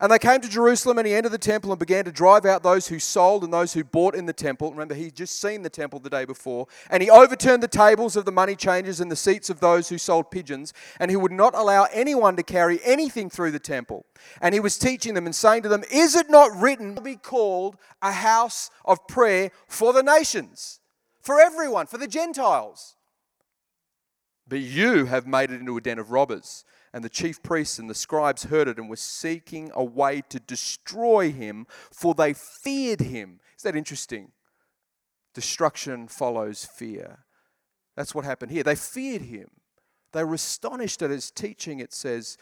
And 0.00 0.12
they 0.12 0.18
came 0.18 0.40
to 0.40 0.48
Jerusalem, 0.48 0.98
and 0.98 1.06
he 1.06 1.14
entered 1.14 1.32
the 1.32 1.38
temple 1.38 1.72
and 1.72 1.78
began 1.78 2.04
to 2.04 2.12
drive 2.12 2.44
out 2.44 2.62
those 2.62 2.88
who 2.88 2.98
sold 2.98 3.44
and 3.44 3.52
those 3.52 3.72
who 3.72 3.82
bought 3.82 4.14
in 4.14 4.26
the 4.26 4.32
temple. 4.32 4.70
Remember, 4.70 4.94
he'd 4.94 5.16
just 5.16 5.40
seen 5.40 5.62
the 5.62 5.70
temple 5.70 6.00
the 6.00 6.10
day 6.10 6.24
before. 6.24 6.66
And 6.90 7.02
he 7.02 7.10
overturned 7.10 7.62
the 7.62 7.68
tables 7.68 8.16
of 8.16 8.24
the 8.24 8.32
money 8.32 8.56
changers 8.56 9.00
and 9.00 9.10
the 9.10 9.16
seats 9.16 9.48
of 9.48 9.60
those 9.60 9.88
who 9.88 9.98
sold 9.98 10.30
pigeons. 10.30 10.72
And 11.00 11.10
he 11.10 11.16
would 11.16 11.32
not 11.32 11.54
allow 11.54 11.86
anyone 11.92 12.36
to 12.36 12.42
carry 12.42 12.80
anything 12.84 13.30
through 13.30 13.52
the 13.52 13.58
temple. 13.58 14.04
And 14.40 14.54
he 14.54 14.60
was 14.60 14.78
teaching 14.78 15.14
them 15.14 15.26
and 15.26 15.34
saying 15.34 15.62
to 15.62 15.68
them, 15.68 15.84
Is 15.90 16.14
it 16.14 16.28
not 16.28 16.54
written 16.54 16.94
to 16.94 17.00
be 17.00 17.16
called 17.16 17.76
a 18.02 18.12
house 18.12 18.70
of 18.84 19.06
prayer 19.08 19.50
for 19.66 19.92
the 19.92 20.02
nations, 20.02 20.80
for 21.22 21.40
everyone, 21.40 21.86
for 21.86 21.98
the 21.98 22.08
Gentiles? 22.08 22.96
But 24.48 24.60
you 24.60 25.06
have 25.06 25.26
made 25.26 25.50
it 25.50 25.60
into 25.60 25.76
a 25.76 25.80
den 25.80 25.98
of 25.98 26.10
robbers. 26.10 26.64
And 26.96 27.04
the 27.04 27.10
chief 27.10 27.42
priests 27.42 27.78
and 27.78 27.90
the 27.90 27.94
scribes 27.94 28.44
heard 28.44 28.68
it 28.68 28.78
and 28.78 28.88
were 28.88 28.96
seeking 28.96 29.70
a 29.74 29.84
way 29.84 30.22
to 30.30 30.40
destroy 30.40 31.30
him, 31.30 31.66
for 31.92 32.14
they 32.14 32.32
feared 32.32 33.00
him. 33.00 33.38
Is 33.54 33.64
that 33.64 33.76
interesting? 33.76 34.32
Destruction 35.34 36.08
follows 36.08 36.64
fear. 36.64 37.26
That's 37.96 38.14
what 38.14 38.24
happened 38.24 38.50
here. 38.50 38.62
They 38.62 38.76
feared 38.76 39.20
him. 39.20 39.50
They 40.14 40.24
were 40.24 40.36
astonished 40.36 41.02
at 41.02 41.10
his 41.10 41.30
teaching, 41.30 41.80
it 41.80 41.92
says. 41.92 42.38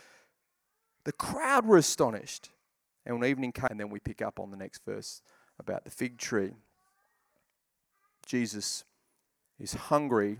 The 1.02 1.10
crowd 1.10 1.66
were 1.66 1.78
astonished. 1.78 2.50
And 3.04 3.18
when 3.18 3.28
evening 3.28 3.50
came, 3.50 3.66
and 3.72 3.80
then 3.80 3.90
we 3.90 3.98
pick 3.98 4.22
up 4.22 4.38
on 4.38 4.52
the 4.52 4.56
next 4.56 4.84
verse 4.84 5.20
about 5.58 5.82
the 5.82 5.90
fig 5.90 6.16
tree. 6.16 6.52
Jesus 8.24 8.84
is 9.58 9.74
hungry 9.74 10.38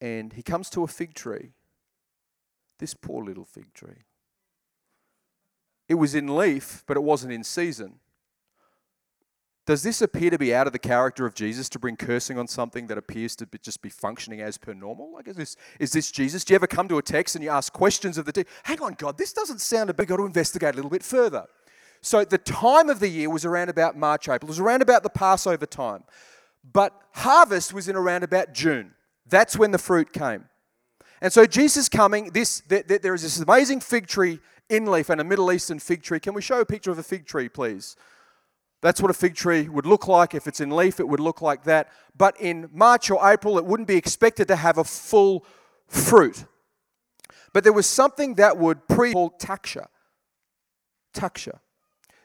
and 0.00 0.34
he 0.34 0.42
comes 0.44 0.70
to 0.70 0.84
a 0.84 0.86
fig 0.86 1.14
tree. 1.14 1.50
This 2.78 2.94
poor 2.94 3.24
little 3.24 3.44
fig 3.44 3.72
tree. 3.74 4.04
It 5.88 5.94
was 5.94 6.14
in 6.14 6.34
leaf, 6.34 6.82
but 6.86 6.96
it 6.96 7.02
wasn't 7.02 7.32
in 7.32 7.44
season. 7.44 8.00
Does 9.66 9.82
this 9.82 10.02
appear 10.02 10.28
to 10.28 10.36
be 10.36 10.54
out 10.54 10.66
of 10.66 10.74
the 10.74 10.78
character 10.78 11.24
of 11.24 11.34
Jesus 11.34 11.70
to 11.70 11.78
bring 11.78 11.96
cursing 11.96 12.38
on 12.38 12.46
something 12.46 12.86
that 12.88 12.98
appears 12.98 13.34
to 13.36 13.46
be 13.46 13.58
just 13.58 13.80
be 13.80 13.88
functioning 13.88 14.42
as 14.42 14.58
per 14.58 14.74
normal? 14.74 15.14
Like, 15.14 15.26
is 15.26 15.36
this, 15.36 15.56
is 15.80 15.92
this 15.92 16.10
Jesus? 16.10 16.44
Do 16.44 16.52
you 16.52 16.56
ever 16.56 16.66
come 16.66 16.86
to 16.88 16.98
a 16.98 17.02
text 17.02 17.34
and 17.34 17.42
you 17.42 17.50
ask 17.50 17.72
questions 17.72 18.18
of 18.18 18.26
the 18.26 18.32
text? 18.32 18.52
Hang 18.64 18.82
on, 18.82 18.94
God, 18.94 19.16
this 19.16 19.32
doesn't 19.32 19.62
sound 19.62 19.88
a 19.88 19.94
bit. 19.94 20.08
Got 20.08 20.18
to 20.18 20.26
investigate 20.26 20.74
a 20.74 20.76
little 20.76 20.90
bit 20.90 21.02
further. 21.02 21.46
So 22.02 22.22
the 22.24 22.36
time 22.36 22.90
of 22.90 23.00
the 23.00 23.08
year 23.08 23.30
was 23.30 23.46
around 23.46 23.70
about 23.70 23.96
March, 23.96 24.28
April. 24.28 24.48
It 24.48 24.52
was 24.52 24.60
around 24.60 24.82
about 24.82 25.02
the 25.02 25.08
Passover 25.10 25.64
time. 25.64 26.04
But 26.70 26.92
harvest 27.12 27.72
was 27.72 27.88
in 27.88 27.96
around 27.96 28.22
about 28.22 28.52
June. 28.52 28.92
That's 29.26 29.56
when 29.56 29.70
the 29.70 29.78
fruit 29.78 30.12
came. 30.12 30.44
And 31.20 31.32
so 31.32 31.46
Jesus 31.46 31.88
coming, 31.88 32.30
this 32.30 32.60
there 32.68 33.14
is 33.14 33.22
this 33.22 33.40
amazing 33.40 33.80
fig 33.80 34.06
tree 34.06 34.40
in 34.68 34.86
leaf 34.86 35.10
and 35.10 35.20
a 35.20 35.24
Middle 35.24 35.52
Eastern 35.52 35.78
fig 35.78 36.02
tree. 36.02 36.20
Can 36.20 36.34
we 36.34 36.42
show 36.42 36.60
a 36.60 36.66
picture 36.66 36.90
of 36.90 36.98
a 36.98 37.02
fig 37.02 37.26
tree, 37.26 37.48
please? 37.48 37.96
That's 38.82 39.00
what 39.00 39.10
a 39.10 39.14
fig 39.14 39.34
tree 39.34 39.68
would 39.68 39.86
look 39.86 40.06
like. 40.08 40.34
If 40.34 40.46
it's 40.46 40.60
in 40.60 40.70
leaf, 40.70 41.00
it 41.00 41.08
would 41.08 41.20
look 41.20 41.40
like 41.40 41.64
that. 41.64 41.88
But 42.16 42.38
in 42.38 42.68
March 42.72 43.10
or 43.10 43.26
April, 43.26 43.56
it 43.56 43.64
wouldn't 43.64 43.88
be 43.88 43.96
expected 43.96 44.48
to 44.48 44.56
have 44.56 44.76
a 44.76 44.84
full 44.84 45.46
fruit. 45.86 46.44
But 47.54 47.64
there 47.64 47.72
was 47.72 47.86
something 47.86 48.34
that 48.34 48.58
would 48.58 48.86
pre 48.86 49.12
called 49.12 49.38
taksha. 49.38 49.86
Taksha. 51.14 51.60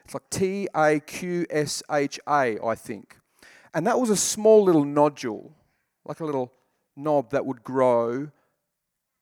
It's 0.04 0.12
like 0.12 0.28
T 0.28 0.68
A 0.74 1.00
Q 1.00 1.46
S 1.48 1.82
H 1.90 2.20
A, 2.28 2.58
I 2.62 2.74
think. 2.74 3.16
And 3.72 3.86
that 3.86 3.98
was 3.98 4.10
a 4.10 4.16
small 4.16 4.64
little 4.64 4.84
nodule, 4.84 5.54
like 6.04 6.20
a 6.20 6.24
little 6.24 6.52
knob 6.96 7.30
that 7.30 7.46
would 7.46 7.62
grow, 7.62 8.30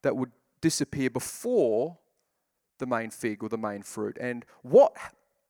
that 0.09 0.17
would 0.17 0.33
disappear 0.63 1.11
before 1.11 1.99
the 2.79 2.87
main 2.87 3.11
fig 3.11 3.43
or 3.43 3.51
the 3.51 3.59
main 3.59 3.83
fruit. 3.83 4.17
And 4.19 4.47
what 4.63 4.97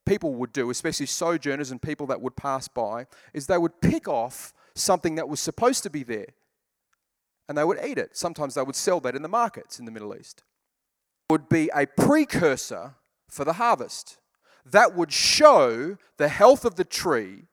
people 0.04 0.34
would 0.34 0.52
do, 0.52 0.68
especially 0.70 1.06
sojourners 1.06 1.70
and 1.70 1.80
people 1.80 2.08
that 2.08 2.20
would 2.20 2.34
pass 2.34 2.66
by, 2.66 3.06
is 3.32 3.46
they 3.46 3.56
would 3.56 3.80
pick 3.80 4.08
off 4.08 4.52
something 4.74 5.14
that 5.14 5.28
was 5.28 5.38
supposed 5.38 5.84
to 5.84 5.90
be 5.90 6.02
there 6.02 6.26
and 7.48 7.56
they 7.56 7.62
would 7.62 7.78
eat 7.84 7.98
it. 7.98 8.16
Sometimes 8.16 8.54
they 8.54 8.62
would 8.62 8.74
sell 8.74 8.98
that 8.98 9.14
in 9.14 9.22
the 9.22 9.28
markets 9.28 9.78
in 9.78 9.84
the 9.84 9.92
Middle 9.92 10.12
East. 10.16 10.42
It 11.30 11.34
would 11.34 11.48
be 11.48 11.70
a 11.72 11.86
precursor 11.86 12.96
for 13.28 13.44
the 13.44 13.52
harvest. 13.52 14.18
That 14.66 14.96
would 14.96 15.12
show 15.12 15.98
the 16.16 16.28
health 16.28 16.64
of 16.64 16.74
the 16.74 16.84
tree 16.84 17.44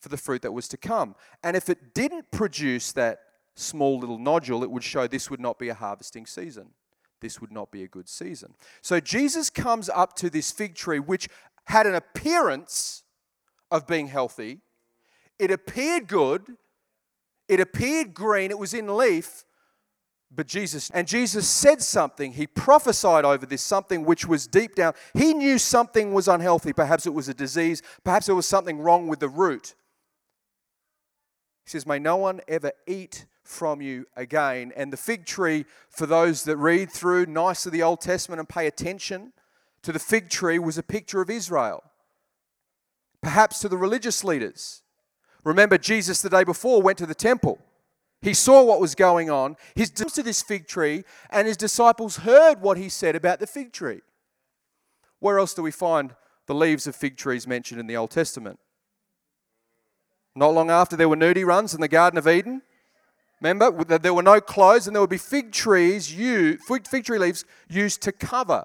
for 0.00 0.08
the 0.08 0.16
fruit 0.16 0.42
that 0.42 0.50
was 0.50 0.66
to 0.68 0.76
come. 0.76 1.14
And 1.44 1.56
if 1.56 1.70
it 1.70 1.94
didn't 1.94 2.32
produce 2.32 2.90
that 2.90 3.20
small 3.56 3.98
little 3.98 4.18
nodule, 4.18 4.62
it 4.62 4.70
would 4.70 4.84
show 4.84 5.06
this 5.06 5.30
would 5.30 5.40
not 5.40 5.58
be 5.58 5.68
a 5.68 5.74
harvesting 5.74 6.26
season. 6.26 6.68
This 7.20 7.40
would 7.40 7.50
not 7.50 7.70
be 7.70 7.82
a 7.82 7.88
good 7.88 8.08
season. 8.08 8.54
So 8.82 9.00
Jesus 9.00 9.50
comes 9.50 9.88
up 9.88 10.14
to 10.16 10.30
this 10.30 10.52
fig 10.52 10.74
tree, 10.74 11.00
which 11.00 11.28
had 11.64 11.86
an 11.86 11.94
appearance 11.94 13.02
of 13.70 13.86
being 13.86 14.08
healthy. 14.08 14.60
It 15.38 15.50
appeared 15.50 16.06
good. 16.06 16.46
It 17.48 17.58
appeared 17.58 18.14
green. 18.14 18.50
It 18.50 18.58
was 18.58 18.74
in 18.74 18.94
leaf. 18.96 19.44
But 20.30 20.46
Jesus, 20.46 20.90
and 20.90 21.06
Jesus 21.06 21.48
said 21.48 21.80
something. 21.80 22.32
He 22.32 22.46
prophesied 22.46 23.24
over 23.24 23.46
this, 23.46 23.62
something 23.62 24.04
which 24.04 24.26
was 24.26 24.46
deep 24.46 24.74
down. 24.74 24.92
He 25.14 25.32
knew 25.32 25.56
something 25.56 26.12
was 26.12 26.28
unhealthy. 26.28 26.72
Perhaps 26.72 27.06
it 27.06 27.14
was 27.14 27.28
a 27.28 27.34
disease. 27.34 27.80
Perhaps 28.04 28.26
there 28.26 28.34
was 28.34 28.46
something 28.46 28.78
wrong 28.78 29.06
with 29.06 29.20
the 29.20 29.28
root. 29.28 29.74
He 31.64 31.70
says, 31.70 31.86
May 31.86 31.98
no 31.98 32.16
one 32.16 32.40
ever 32.46 32.72
eat 32.86 33.26
from 33.46 33.80
you 33.80 34.06
again. 34.16 34.72
And 34.76 34.92
the 34.92 34.96
fig 34.96 35.26
tree, 35.26 35.64
for 35.88 36.06
those 36.06 36.44
that 36.44 36.56
read 36.56 36.90
through 36.90 37.26
nicely 37.26 37.70
the 37.70 37.82
Old 37.82 38.00
Testament 38.00 38.40
and 38.40 38.48
pay 38.48 38.66
attention 38.66 39.32
to 39.82 39.92
the 39.92 39.98
fig 39.98 40.28
tree, 40.30 40.58
was 40.58 40.78
a 40.78 40.82
picture 40.82 41.20
of 41.20 41.30
Israel. 41.30 41.82
Perhaps 43.22 43.60
to 43.60 43.68
the 43.68 43.76
religious 43.76 44.22
leaders. 44.24 44.82
Remember, 45.44 45.78
Jesus 45.78 46.22
the 46.22 46.30
day 46.30 46.44
before 46.44 46.82
went 46.82 46.98
to 46.98 47.06
the 47.06 47.14
temple. 47.14 47.58
He 48.20 48.34
saw 48.34 48.64
what 48.64 48.80
was 48.80 48.94
going 48.94 49.30
on. 49.30 49.56
Comes 49.76 50.12
to 50.12 50.22
this 50.22 50.42
fig 50.42 50.66
tree, 50.66 51.04
and 51.30 51.46
his 51.46 51.56
disciples 51.56 52.18
heard 52.18 52.60
what 52.60 52.78
he 52.78 52.88
said 52.88 53.14
about 53.14 53.38
the 53.38 53.46
fig 53.46 53.72
tree. 53.72 54.00
Where 55.20 55.38
else 55.38 55.54
do 55.54 55.62
we 55.62 55.70
find 55.70 56.14
the 56.46 56.54
leaves 56.54 56.86
of 56.86 56.96
fig 56.96 57.16
trees 57.16 57.46
mentioned 57.46 57.80
in 57.80 57.86
the 57.86 57.96
Old 57.96 58.10
Testament? 58.10 58.58
Not 60.34 60.54
long 60.54 60.70
after, 60.70 60.96
there 60.96 61.08
were 61.08 61.16
nudie 61.16 61.46
runs 61.46 61.74
in 61.74 61.80
the 61.80 61.88
Garden 61.88 62.18
of 62.18 62.28
Eden. 62.28 62.62
Remember, 63.40 63.84
that 63.84 64.02
there 64.02 64.14
were 64.14 64.22
no 64.22 64.40
clothes, 64.40 64.86
and 64.86 64.96
there 64.96 65.02
would 65.02 65.10
be 65.10 65.18
fig 65.18 65.52
trees, 65.52 66.12
used, 66.12 66.62
fig 66.62 67.04
tree 67.04 67.18
leaves 67.18 67.44
used 67.68 68.00
to 68.02 68.12
cover, 68.12 68.64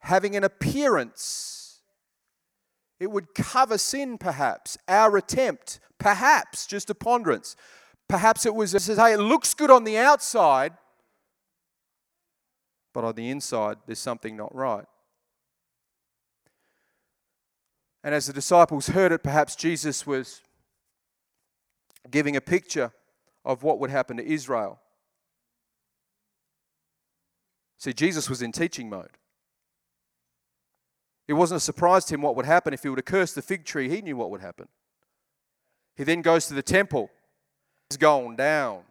having 0.00 0.34
an 0.34 0.42
appearance. 0.42 1.80
It 2.98 3.12
would 3.12 3.34
cover 3.34 3.78
sin, 3.78 4.18
perhaps, 4.18 4.76
our 4.88 5.16
attempt, 5.16 5.78
perhaps, 5.98 6.66
just 6.66 6.90
a 6.90 6.94
ponderance. 6.94 7.54
Perhaps 8.08 8.44
it 8.46 8.54
was, 8.54 8.74
it 8.74 8.82
says, 8.82 8.98
hey, 8.98 9.12
it 9.12 9.18
looks 9.18 9.54
good 9.54 9.70
on 9.70 9.84
the 9.84 9.96
outside, 9.96 10.72
but 12.92 13.04
on 13.04 13.14
the 13.14 13.30
inside, 13.30 13.76
there's 13.86 14.00
something 14.00 14.36
not 14.36 14.52
right. 14.52 14.86
And 18.02 18.14
as 18.14 18.26
the 18.26 18.32
disciples 18.32 18.88
heard 18.88 19.12
it, 19.12 19.22
perhaps 19.22 19.54
Jesus 19.54 20.06
was 20.06 20.40
giving 22.10 22.36
a 22.36 22.40
picture 22.40 22.92
of 23.44 23.62
what 23.62 23.78
would 23.78 23.90
happen 23.90 24.16
to 24.16 24.26
Israel. 24.26 24.80
See, 27.78 27.92
Jesus 27.92 28.28
was 28.28 28.42
in 28.42 28.52
teaching 28.52 28.90
mode. 28.90 29.10
It 31.28 31.34
wasn't 31.34 31.58
a 31.58 31.60
surprise 31.60 32.04
to 32.06 32.14
him 32.14 32.22
what 32.22 32.36
would 32.36 32.46
happen 32.46 32.72
if 32.72 32.82
he 32.82 32.88
would 32.88 32.98
have 32.98 33.04
cursed 33.04 33.34
the 33.34 33.42
fig 33.42 33.64
tree. 33.64 33.88
He 33.88 34.00
knew 34.00 34.16
what 34.16 34.30
would 34.30 34.40
happen. 34.40 34.68
He 35.94 36.04
then 36.04 36.22
goes 36.22 36.46
to 36.46 36.54
the 36.54 36.62
temple. 36.62 37.10
He's 37.88 37.98
gone 37.98 38.34
down. 38.34 38.82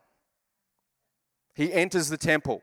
He 1.55 1.73
enters 1.73 2.09
the 2.09 2.17
temple 2.17 2.61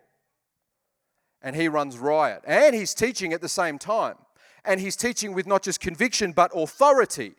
and 1.42 1.56
he 1.56 1.68
runs 1.68 1.99
riot. 1.99 2.42
And 2.46 2.75
he's 2.75 2.94
teaching 2.94 3.32
at 3.32 3.40
the 3.40 3.49
same 3.49 3.78
time 3.78 4.16
and 4.64 4.80
he's 4.80 4.96
teaching 4.96 5.34
with 5.34 5.46
not 5.46 5.62
just 5.62 5.80
conviction 5.80 6.32
but 6.32 6.52
authority. 6.54 7.34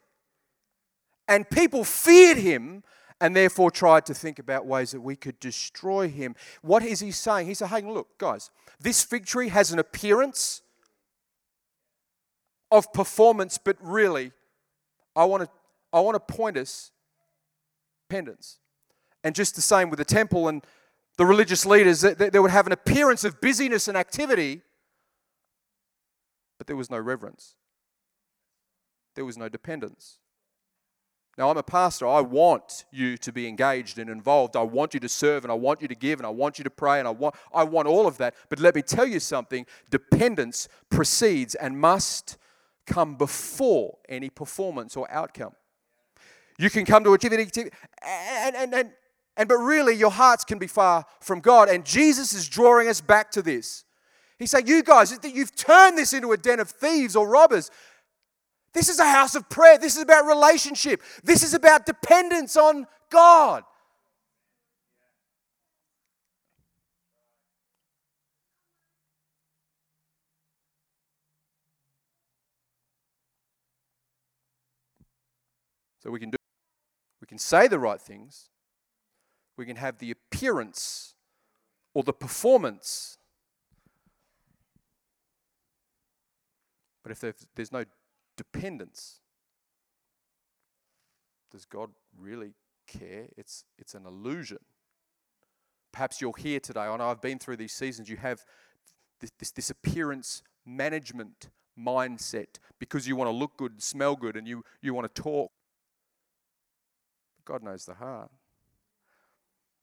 And 1.28 1.50
people 1.50 1.84
feared 1.84 2.38
him 2.38 2.84
and 3.22 3.36
therefore 3.36 3.72
tried 3.72 4.06
to 4.06 4.14
think 4.14 4.40
about 4.40 4.66
ways 4.66 4.92
that 4.92 5.02
we 5.02 5.16
could 5.16 5.40
destroy 5.40 6.08
him. 6.08 6.36
What 6.62 6.84
is 6.84 7.00
he 7.00 7.12
saying? 7.12 7.48
He's 7.48 7.60
saying, 7.60 7.92
look, 7.92 8.18
guys, 8.18 8.50
this 8.80 9.04
fig 9.04 9.26
tree 9.26 9.50
has 9.50 9.72
an 9.72 9.80
appearance 9.80 10.62
of 12.72 12.92
performance, 12.92 13.58
but 13.58 13.78
really, 13.80 14.32
I 15.16 15.26
want 15.26 15.44
to, 15.44 15.50
I 15.94 16.02
want 16.02 16.16
to 16.16 16.34
point 16.34 16.58
us 16.58 16.92
pendants. 18.10 18.60
And 19.24 19.34
just 19.34 19.56
the 19.56 19.62
same 19.62 19.90
with 19.90 19.98
the 19.98 20.06
temple 20.06 20.48
and 20.48 20.64
the 21.18 21.26
religious 21.26 21.66
leaders, 21.66 22.02
they, 22.02 22.14
they 22.14 22.40
would 22.40 22.52
have 22.52 22.68
an 22.68 22.74
appearance 22.74 23.24
of 23.24 23.40
busyness 23.40 23.88
and 23.88 23.98
activity, 23.98 24.62
but 26.58 26.68
there 26.68 26.76
was 26.76 26.92
no 26.92 27.00
reverence. 27.00 27.56
There 29.16 29.24
was 29.24 29.38
no 29.38 29.48
dependence. 29.48 30.18
Now, 31.38 31.50
I'm 31.50 31.58
a 31.58 31.64
pastor. 31.64 32.08
I 32.08 32.22
want 32.22 32.86
you 32.92 33.18
to 33.18 33.32
be 33.34 33.48
engaged 33.48 34.00
and 34.00 34.10
involved. 34.10 34.56
I 34.56 34.62
want 34.62 34.94
you 34.94 35.02
to 35.02 35.10
serve 35.10 35.44
and 35.44 35.52
I 35.52 35.56
want 35.56 35.82
you 35.82 35.88
to 35.90 35.96
give 35.96 36.20
and 36.20 36.26
I 36.26 36.30
want 36.30 36.58
you 36.58 36.64
to 36.64 36.70
pray 36.70 37.00
and 37.00 37.08
I 37.08 37.12
want, 37.12 37.36
I 37.54 37.64
want 37.66 37.88
all 37.90 38.08
of 38.08 38.18
that. 38.20 38.36
But 38.48 38.60
let 38.60 38.74
me 38.74 38.82
tell 38.82 39.06
you 39.06 39.20
something 39.20 39.66
dependence 39.90 40.70
precedes 40.90 41.54
and 41.56 41.80
must 41.80 42.38
come 42.88 43.16
before 43.16 43.98
any 44.08 44.30
performance 44.30 44.96
or 44.96 45.12
outcome. 45.12 45.54
You 46.58 46.70
can 46.70 46.86
come 46.86 47.04
to 47.04 47.12
a 47.12 47.14
activity 47.16 47.70
and, 48.02 48.56
and, 48.56 48.74
and, 48.74 48.92
and 49.36 49.50
but 49.50 49.58
really 49.58 49.94
your 49.94 50.12
hearts 50.12 50.46
can 50.46 50.58
be 50.58 50.68
far 50.68 51.06
from 51.20 51.42
God. 51.42 51.68
And 51.68 51.86
Jesus 51.86 52.32
is 52.32 52.48
drawing 52.48 52.88
us 52.88 53.02
back 53.02 53.30
to 53.32 53.42
this. 53.42 53.84
He's 54.40 54.52
saying, 54.52 54.68
You 54.68 54.84
guys, 54.84 55.18
you've 55.24 55.56
turned 55.56 55.98
this 55.98 56.14
into 56.14 56.32
a 56.32 56.38
den 56.38 56.62
of 56.62 56.70
thieves 56.70 57.16
or 57.16 57.28
robbers. 57.28 57.72
This 58.76 58.90
is 58.90 59.00
a 59.00 59.10
house 59.10 59.36
of 59.36 59.48
prayer. 59.48 59.78
This 59.78 59.96
is 59.96 60.02
about 60.02 60.26
relationship. 60.26 61.02
This 61.24 61.44
is 61.44 61.54
about 61.54 61.86
dependence 61.86 62.58
on 62.58 62.86
God. 63.10 63.64
So 76.04 76.12
we 76.12 76.20
can 76.20 76.30
do 76.30 76.38
we 77.22 77.28
can 77.28 77.38
say 77.38 77.70
the 77.70 77.80
right 77.80 78.00
things. 78.00 78.50
We 79.56 79.66
can 79.66 79.78
have 79.78 80.00
the 80.00 80.12
appearance 80.12 81.16
or 81.94 82.04
the 82.04 82.12
performance. 82.12 83.18
But 87.04 87.14
if 87.14 87.36
there's 87.56 87.72
no 87.72 87.86
dependence. 88.36 89.20
Does 91.52 91.66
God 91.66 91.92
really 92.18 92.54
care? 92.88 93.28
It's, 93.38 93.66
it's 93.78 93.94
an 93.96 94.06
illusion. 94.06 94.60
Perhaps 95.92 96.20
you're 96.20 96.34
here 96.38 96.60
today. 96.60 96.82
I 96.82 96.98
know 96.98 97.10
I've 97.10 97.22
been 97.22 97.40
through 97.40 97.58
these 97.58 97.74
seasons. 97.74 98.10
You 98.10 98.18
have 98.18 98.44
this, 99.22 99.32
this, 99.40 99.52
this 99.52 99.70
appearance 99.70 100.44
management 100.66 101.50
mindset 101.80 102.60
because 102.80 103.08
you 103.08 103.16
want 103.16 103.30
to 103.30 103.36
look 103.36 103.58
good, 103.58 103.82
smell 103.82 104.16
good, 104.16 104.36
and 104.36 104.48
you, 104.48 104.64
you 104.82 104.94
want 104.94 105.14
to 105.14 105.22
talk. 105.22 105.52
God 107.46 107.64
knows 107.64 107.86
the 107.86 107.94
heart. 107.94 108.32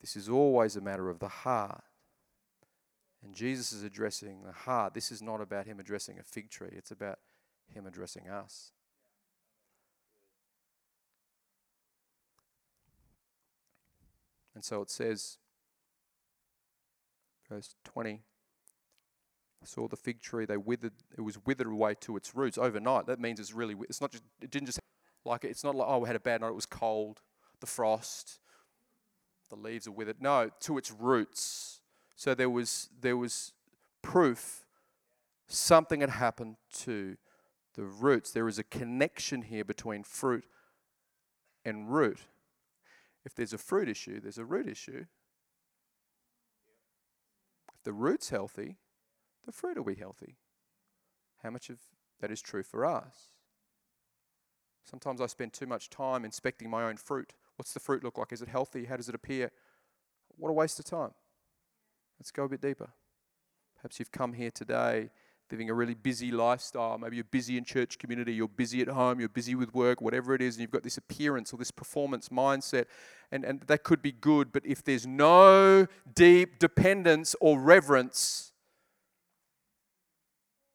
This 0.01 0.15
is 0.15 0.27
always 0.27 0.75
a 0.75 0.81
matter 0.81 1.09
of 1.09 1.19
the 1.19 1.29
heart. 1.29 1.83
And 3.23 3.33
Jesus 3.33 3.71
is 3.71 3.83
addressing 3.83 4.43
the 4.43 4.51
heart. 4.51 4.93
This 4.93 5.11
is 5.11 5.21
not 5.21 5.39
about 5.39 5.65
him 5.65 5.79
addressing 5.79 6.19
a 6.19 6.23
fig 6.23 6.49
tree, 6.49 6.73
it's 6.73 6.91
about 6.91 7.19
him 7.73 7.85
addressing 7.85 8.29
us. 8.29 8.71
And 14.55 14.63
so 14.63 14.81
it 14.81 14.89
says, 14.89 15.37
verse 17.49 17.75
20, 17.83 18.21
I 19.63 19.65
saw 19.65 19.87
the 19.87 19.95
fig 19.95 20.21
tree, 20.21 20.45
they 20.45 20.57
withered, 20.57 20.93
it 21.17 21.21
was 21.21 21.37
withered 21.45 21.67
away 21.67 21.95
to 22.01 22.17
its 22.17 22.35
roots 22.35 22.57
overnight. 22.57 23.07
That 23.07 23.19
means 23.19 23.39
it's 23.39 23.53
really, 23.53 23.75
it's 23.89 24.01
not 24.01 24.11
just, 24.11 24.23
it 24.41 24.51
didn't 24.51 24.67
just, 24.67 24.79
like, 25.25 25.43
it's 25.43 25.63
not 25.63 25.73
like, 25.73 25.87
oh, 25.89 25.99
we 25.99 26.07
had 26.07 26.15
a 26.15 26.19
bad 26.19 26.41
night, 26.41 26.49
it 26.49 26.55
was 26.55 26.65
cold, 26.65 27.21
the 27.61 27.65
frost, 27.65 28.39
the 29.49 29.55
leaves 29.55 29.87
are 29.87 29.91
withered. 29.91 30.21
No, 30.21 30.49
to 30.61 30.77
its 30.77 30.91
roots. 30.91 31.81
So 32.15 32.35
there 32.35 32.49
was, 32.49 32.89
there 33.01 33.17
was 33.17 33.53
proof 34.01 34.65
something 35.47 36.01
had 36.01 36.09
happened 36.09 36.57
to 36.79 37.17
the 37.75 37.83
roots. 37.83 38.31
There 38.31 38.47
is 38.47 38.59
a 38.59 38.63
connection 38.63 39.43
here 39.43 39.63
between 39.63 40.03
fruit 40.03 40.45
and 41.65 41.91
root. 41.93 42.19
If 43.25 43.33
there's 43.35 43.53
a 43.53 43.57
fruit 43.57 43.87
issue, 43.87 44.19
there's 44.19 44.37
a 44.37 44.45
root 44.45 44.67
issue. 44.67 45.05
If 47.73 47.83
the 47.83 47.93
root's 47.93 48.29
healthy, 48.29 48.77
the 49.45 49.51
fruit 49.51 49.77
will 49.77 49.83
be 49.83 49.95
healthy. 49.95 50.37
How 51.41 51.49
much 51.49 51.69
of 51.69 51.79
that 52.19 52.31
is 52.31 52.41
true 52.41 52.63
for 52.63 52.85
us? 52.85 53.29
Sometimes 54.85 55.21
I 55.21 55.27
spend 55.27 55.53
too 55.53 55.65
much 55.65 55.89
time 55.89 56.25
inspecting 56.25 56.69
my 56.69 56.83
own 56.83 56.97
fruit. 56.97 57.33
What's 57.55 57.73
the 57.73 57.79
fruit 57.79 58.03
look 58.03 58.17
like? 58.17 58.33
Is 58.33 58.41
it 58.41 58.49
healthy? 58.49 58.85
How 58.85 58.97
does 58.97 59.09
it 59.09 59.15
appear? 59.15 59.51
What 60.35 60.49
a 60.49 60.53
waste 60.53 60.79
of 60.79 60.85
time. 60.85 61.11
Let's 62.19 62.31
go 62.31 62.43
a 62.43 62.49
bit 62.49 62.61
deeper. 62.61 62.89
Perhaps 63.77 63.99
you've 63.99 64.11
come 64.11 64.33
here 64.33 64.51
today 64.51 65.09
living 65.51 65.69
a 65.69 65.73
really 65.73 65.93
busy 65.93 66.31
lifestyle. 66.31 66.97
Maybe 66.97 67.17
you're 67.17 67.25
busy 67.25 67.57
in 67.57 67.63
church 67.63 67.97
community, 67.99 68.33
you're 68.33 68.47
busy 68.47 68.81
at 68.81 68.87
home, 68.87 69.19
you're 69.19 69.29
busy 69.29 69.55
with 69.55 69.73
work, 69.73 70.01
whatever 70.01 70.33
it 70.33 70.41
is, 70.41 70.55
and 70.55 70.61
you've 70.61 70.71
got 70.71 70.83
this 70.83 70.97
appearance 70.97 71.53
or 71.53 71.57
this 71.57 71.71
performance 71.71 72.29
mindset. 72.29 72.85
And, 73.31 73.43
and 73.43 73.61
that 73.61 73.83
could 73.83 74.01
be 74.01 74.11
good, 74.11 74.51
but 74.51 74.65
if 74.65 74.83
there's 74.83 75.05
no 75.05 75.87
deep 76.13 76.59
dependence 76.59 77.35
or 77.39 77.59
reverence, 77.59 78.51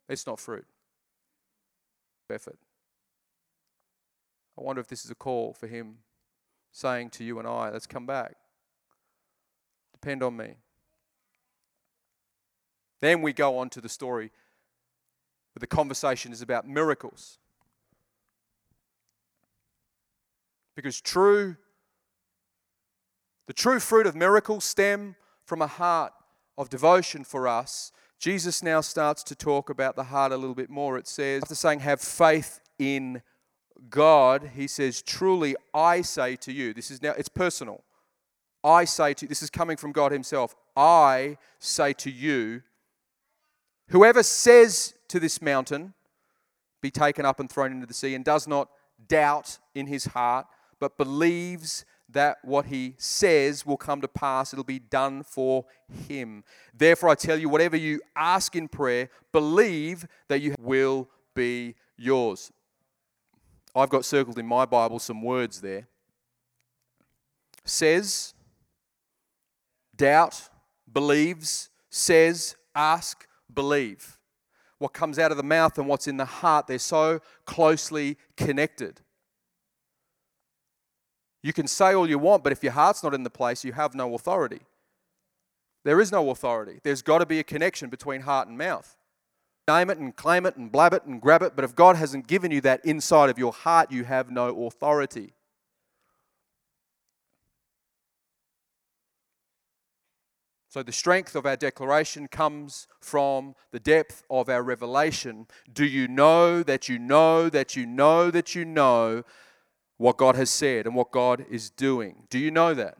it's 0.08 0.26
not 0.26 0.38
fruit. 0.38 0.66
Effort. 2.30 2.58
I 4.58 4.62
wonder 4.62 4.80
if 4.80 4.88
this 4.88 5.04
is 5.04 5.10
a 5.10 5.14
call 5.14 5.54
for 5.54 5.66
him 5.66 5.98
saying 6.72 7.10
to 7.10 7.24
you 7.24 7.38
and 7.38 7.48
I, 7.48 7.70
let's 7.70 7.86
come 7.86 8.04
back. 8.04 8.36
Depend 9.92 10.22
on 10.22 10.36
me. 10.36 10.56
Then 13.00 13.22
we 13.22 13.32
go 13.32 13.58
on 13.58 13.70
to 13.70 13.80
the 13.80 13.88
story 13.88 14.30
but 15.58 15.68
the 15.68 15.76
conversation 15.76 16.30
is 16.30 16.40
about 16.40 16.68
miracles. 16.68 17.38
Because 20.76 21.00
true, 21.00 21.56
the 23.48 23.52
true 23.52 23.80
fruit 23.80 24.06
of 24.06 24.14
miracles 24.14 24.64
stem 24.64 25.16
from 25.44 25.60
a 25.60 25.66
heart 25.66 26.12
of 26.56 26.70
devotion 26.70 27.24
for 27.24 27.48
us. 27.48 27.90
Jesus 28.20 28.62
now 28.62 28.80
starts 28.80 29.24
to 29.24 29.34
talk 29.34 29.68
about 29.68 29.96
the 29.96 30.04
heart 30.04 30.30
a 30.30 30.36
little 30.36 30.54
bit 30.54 30.70
more. 30.70 30.96
It 30.96 31.08
says, 31.08 31.42
after 31.42 31.56
saying, 31.56 31.80
have 31.80 32.00
faith 32.00 32.60
in 32.78 33.20
God, 33.90 34.52
he 34.54 34.68
says, 34.68 35.02
truly 35.02 35.56
I 35.74 36.02
say 36.02 36.36
to 36.36 36.52
you, 36.52 36.72
this 36.72 36.88
is 36.92 37.02
now, 37.02 37.14
it's 37.18 37.28
personal. 37.28 37.82
I 38.62 38.84
say 38.84 39.12
to 39.12 39.24
you, 39.24 39.28
this 39.28 39.42
is 39.42 39.50
coming 39.50 39.76
from 39.76 39.90
God 39.90 40.12
Himself. 40.12 40.54
I 40.76 41.36
say 41.58 41.94
to 41.94 42.10
you, 42.12 42.62
whoever 43.88 44.22
says 44.22 44.94
to 45.08 45.20
this 45.20 45.40
mountain, 45.42 45.94
be 46.80 46.90
taken 46.90 47.24
up 47.24 47.40
and 47.40 47.50
thrown 47.50 47.72
into 47.72 47.86
the 47.86 47.94
sea, 47.94 48.14
and 48.14 48.24
does 48.24 48.46
not 48.46 48.68
doubt 49.08 49.58
in 49.74 49.86
his 49.86 50.06
heart, 50.06 50.46
but 50.80 50.96
believes 50.96 51.84
that 52.10 52.38
what 52.42 52.66
he 52.66 52.94
says 52.96 53.66
will 53.66 53.76
come 53.76 54.00
to 54.00 54.08
pass, 54.08 54.52
it'll 54.52 54.64
be 54.64 54.78
done 54.78 55.22
for 55.22 55.66
him. 56.08 56.42
Therefore, 56.74 57.10
I 57.10 57.14
tell 57.14 57.38
you, 57.38 57.48
whatever 57.48 57.76
you 57.76 58.00
ask 58.16 58.56
in 58.56 58.68
prayer, 58.68 59.10
believe 59.32 60.06
that 60.28 60.40
you 60.40 60.54
will 60.58 61.08
be 61.34 61.74
yours. 61.96 62.50
I've 63.74 63.90
got 63.90 64.04
circled 64.04 64.38
in 64.38 64.46
my 64.46 64.64
Bible 64.64 64.98
some 64.98 65.22
words 65.22 65.60
there. 65.60 65.86
Says, 67.64 68.32
doubt, 69.94 70.48
believes, 70.90 71.68
says, 71.90 72.56
ask, 72.74 73.26
believe 73.52 74.17
what 74.78 74.92
comes 74.92 75.18
out 75.18 75.30
of 75.30 75.36
the 75.36 75.42
mouth 75.42 75.76
and 75.78 75.88
what's 75.88 76.06
in 76.06 76.16
the 76.16 76.24
heart, 76.24 76.66
they're 76.66 76.78
so 76.78 77.20
closely 77.44 78.16
connected. 78.36 79.00
You 81.42 81.52
can 81.52 81.66
say 81.66 81.94
all 81.94 82.08
you 82.08 82.18
want, 82.18 82.42
but 82.42 82.52
if 82.52 82.62
your 82.62 82.72
heart's 82.72 83.02
not 83.02 83.14
in 83.14 83.22
the 83.22 83.30
place, 83.30 83.64
you 83.64 83.72
have 83.72 83.94
no 83.94 84.14
authority. 84.14 84.60
There 85.84 86.00
is 86.00 86.12
no 86.12 86.30
authority. 86.30 86.80
There's 86.82 87.02
got 87.02 87.18
to 87.18 87.26
be 87.26 87.38
a 87.38 87.44
connection 87.44 87.88
between 87.88 88.22
heart 88.22 88.48
and 88.48 88.58
mouth. 88.58 88.96
Name 89.68 89.90
it 89.90 89.98
and 89.98 90.14
claim 90.14 90.46
it 90.46 90.56
and 90.56 90.72
blab 90.72 90.92
it 90.92 91.04
and 91.04 91.20
grab 91.20 91.42
it, 91.42 91.54
but 91.54 91.64
if 91.64 91.74
God 91.74 91.96
hasn't 91.96 92.26
given 92.26 92.50
you 92.50 92.60
that 92.62 92.84
inside 92.84 93.30
of 93.30 93.38
your 93.38 93.52
heart, 93.52 93.92
you 93.92 94.04
have 94.04 94.30
no 94.30 94.66
authority. 94.66 95.34
So, 100.70 100.82
the 100.82 100.92
strength 100.92 101.34
of 101.34 101.46
our 101.46 101.56
declaration 101.56 102.28
comes 102.28 102.88
from 103.00 103.54
the 103.70 103.80
depth 103.80 104.22
of 104.28 104.50
our 104.50 104.62
revelation. 104.62 105.46
Do 105.72 105.86
you 105.86 106.08
know 106.08 106.62
that 106.62 106.90
you 106.90 106.98
know 106.98 107.48
that 107.48 107.74
you 107.74 107.86
know 107.86 108.30
that 108.30 108.54
you 108.54 108.66
know 108.66 109.22
what 109.96 110.18
God 110.18 110.36
has 110.36 110.50
said 110.50 110.86
and 110.86 110.94
what 110.94 111.10
God 111.10 111.46
is 111.50 111.70
doing? 111.70 112.24
Do 112.28 112.38
you 112.38 112.50
know 112.50 112.74
that? 112.74 112.98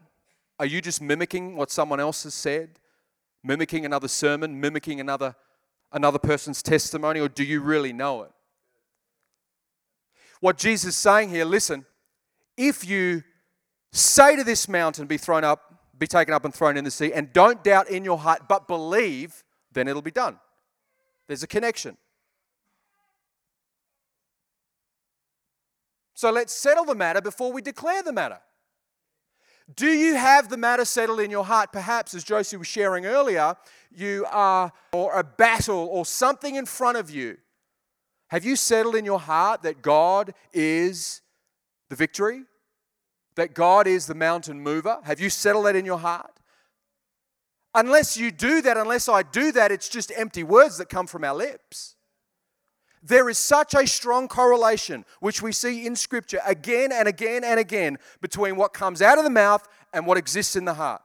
Are 0.58 0.64
you 0.64 0.80
just 0.80 1.02
mimicking 1.02 1.56
what 1.56 1.70
someone 1.70 2.00
else 2.00 2.22
has 2.24 2.32
said? 2.32 2.80
Mimicking 3.44 3.84
another 3.84 4.08
sermon, 4.08 4.58
mimicking 4.58 4.98
another, 4.98 5.36
another 5.92 6.18
person's 6.18 6.62
testimony, 6.62 7.20
or 7.20 7.28
do 7.28 7.44
you 7.44 7.60
really 7.60 7.92
know 7.92 8.22
it? 8.22 8.30
What 10.40 10.56
Jesus 10.56 10.90
is 10.90 10.96
saying 10.96 11.28
here 11.28 11.44
listen, 11.44 11.84
if 12.56 12.88
you 12.88 13.22
say 13.92 14.36
to 14.36 14.44
this 14.44 14.68
mountain, 14.68 15.06
be 15.06 15.18
thrown 15.18 15.44
up, 15.44 15.67
be 15.98 16.06
taken 16.06 16.32
up 16.32 16.44
and 16.44 16.54
thrown 16.54 16.76
in 16.76 16.84
the 16.84 16.90
sea, 16.90 17.12
and 17.12 17.32
don't 17.32 17.62
doubt 17.64 17.90
in 17.90 18.04
your 18.04 18.18
heart, 18.18 18.42
but 18.48 18.68
believe, 18.68 19.44
then 19.72 19.88
it'll 19.88 20.02
be 20.02 20.10
done. 20.10 20.38
There's 21.26 21.42
a 21.42 21.46
connection. 21.46 21.96
So 26.14 26.30
let's 26.30 26.52
settle 26.52 26.84
the 26.84 26.94
matter 26.94 27.20
before 27.20 27.52
we 27.52 27.62
declare 27.62 28.02
the 28.02 28.12
matter. 28.12 28.40
Do 29.76 29.86
you 29.86 30.14
have 30.14 30.48
the 30.48 30.56
matter 30.56 30.84
settled 30.84 31.20
in 31.20 31.30
your 31.30 31.44
heart? 31.44 31.72
Perhaps, 31.72 32.14
as 32.14 32.24
Josie 32.24 32.56
was 32.56 32.66
sharing 32.66 33.04
earlier, 33.04 33.54
you 33.94 34.24
are, 34.30 34.72
or 34.92 35.18
a 35.18 35.22
battle 35.22 35.88
or 35.92 36.06
something 36.06 36.54
in 36.54 36.64
front 36.64 36.96
of 36.96 37.10
you. 37.10 37.36
Have 38.28 38.44
you 38.44 38.56
settled 38.56 38.96
in 38.96 39.04
your 39.04 39.20
heart 39.20 39.62
that 39.62 39.82
God 39.82 40.34
is 40.52 41.20
the 41.88 41.96
victory? 41.96 42.44
That 43.38 43.54
God 43.54 43.86
is 43.86 44.06
the 44.06 44.16
mountain 44.16 44.60
mover? 44.60 44.98
Have 45.04 45.20
you 45.20 45.30
settled 45.30 45.66
that 45.66 45.76
in 45.76 45.84
your 45.84 46.00
heart? 46.00 46.32
Unless 47.72 48.16
you 48.16 48.32
do 48.32 48.60
that, 48.62 48.76
unless 48.76 49.08
I 49.08 49.22
do 49.22 49.52
that, 49.52 49.70
it's 49.70 49.88
just 49.88 50.10
empty 50.16 50.42
words 50.42 50.76
that 50.78 50.88
come 50.88 51.06
from 51.06 51.22
our 51.22 51.36
lips. 51.36 51.94
There 53.00 53.28
is 53.28 53.38
such 53.38 53.74
a 53.74 53.86
strong 53.86 54.26
correlation, 54.26 55.04
which 55.20 55.40
we 55.40 55.52
see 55.52 55.86
in 55.86 55.94
Scripture 55.94 56.40
again 56.44 56.90
and 56.90 57.06
again 57.06 57.44
and 57.44 57.60
again, 57.60 57.98
between 58.20 58.56
what 58.56 58.72
comes 58.72 59.00
out 59.00 59.18
of 59.18 59.24
the 59.24 59.30
mouth 59.30 59.68
and 59.92 60.04
what 60.04 60.18
exists 60.18 60.56
in 60.56 60.64
the 60.64 60.74
heart. 60.74 61.02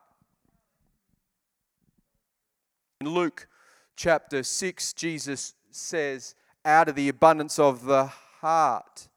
In 2.99 3.09
Luke 3.09 3.47
chapter 3.95 4.41
6, 4.41 4.93
Jesus 4.93 5.53
says, 5.69 6.33
Out 6.65 6.89
of 6.89 6.95
the 6.95 7.09
abundance 7.09 7.59
of 7.59 7.85
the 7.85 8.05
heart, 8.41 9.07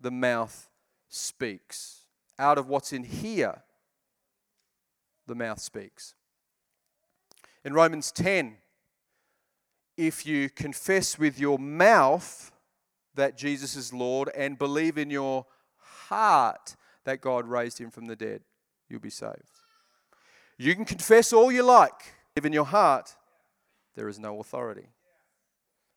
the 0.00 0.10
mouth 0.10 0.70
speaks. 1.10 1.95
Out 2.38 2.58
of 2.58 2.68
what's 2.68 2.92
in 2.92 3.04
here, 3.04 3.62
the 5.26 5.34
mouth 5.34 5.60
speaks. 5.60 6.14
In 7.64 7.72
Romans 7.72 8.12
10, 8.12 8.56
if 9.96 10.26
you 10.26 10.50
confess 10.50 11.18
with 11.18 11.38
your 11.38 11.58
mouth 11.58 12.52
that 13.14 13.36
Jesus 13.36 13.74
is 13.76 13.92
Lord 13.92 14.30
and 14.36 14.58
believe 14.58 14.98
in 14.98 15.10
your 15.10 15.46
heart 15.78 16.76
that 17.04 17.20
God 17.20 17.48
raised 17.48 17.78
him 17.78 17.90
from 17.90 18.06
the 18.06 18.16
dead, 18.16 18.42
you'll 18.88 19.00
be 19.00 19.10
saved. 19.10 19.60
You 20.58 20.74
can 20.74 20.84
confess 20.84 21.32
all 21.32 21.50
you 21.50 21.62
like, 21.62 22.14
if 22.34 22.44
in 22.44 22.52
your 22.52 22.64
heart 22.64 23.16
there 23.94 24.08
is 24.08 24.18
no 24.18 24.40
authority. 24.40 24.88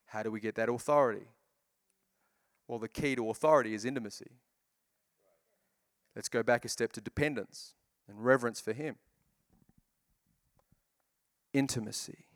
How 0.06 0.22
do 0.22 0.30
we 0.30 0.40
get 0.40 0.56
that 0.56 0.68
authority? 0.68 1.26
Well, 2.66 2.78
the 2.78 2.88
key 2.88 3.14
to 3.16 3.30
authority 3.30 3.74
is 3.74 3.84
intimacy. 3.84 4.30
Let's 6.14 6.28
go 6.28 6.42
back 6.42 6.64
a 6.64 6.68
step 6.68 6.92
to 6.92 7.00
dependence 7.00 7.74
and 8.08 8.24
reverence 8.24 8.60
for 8.60 8.72
Him. 8.72 8.96
Intimacy 11.52 12.26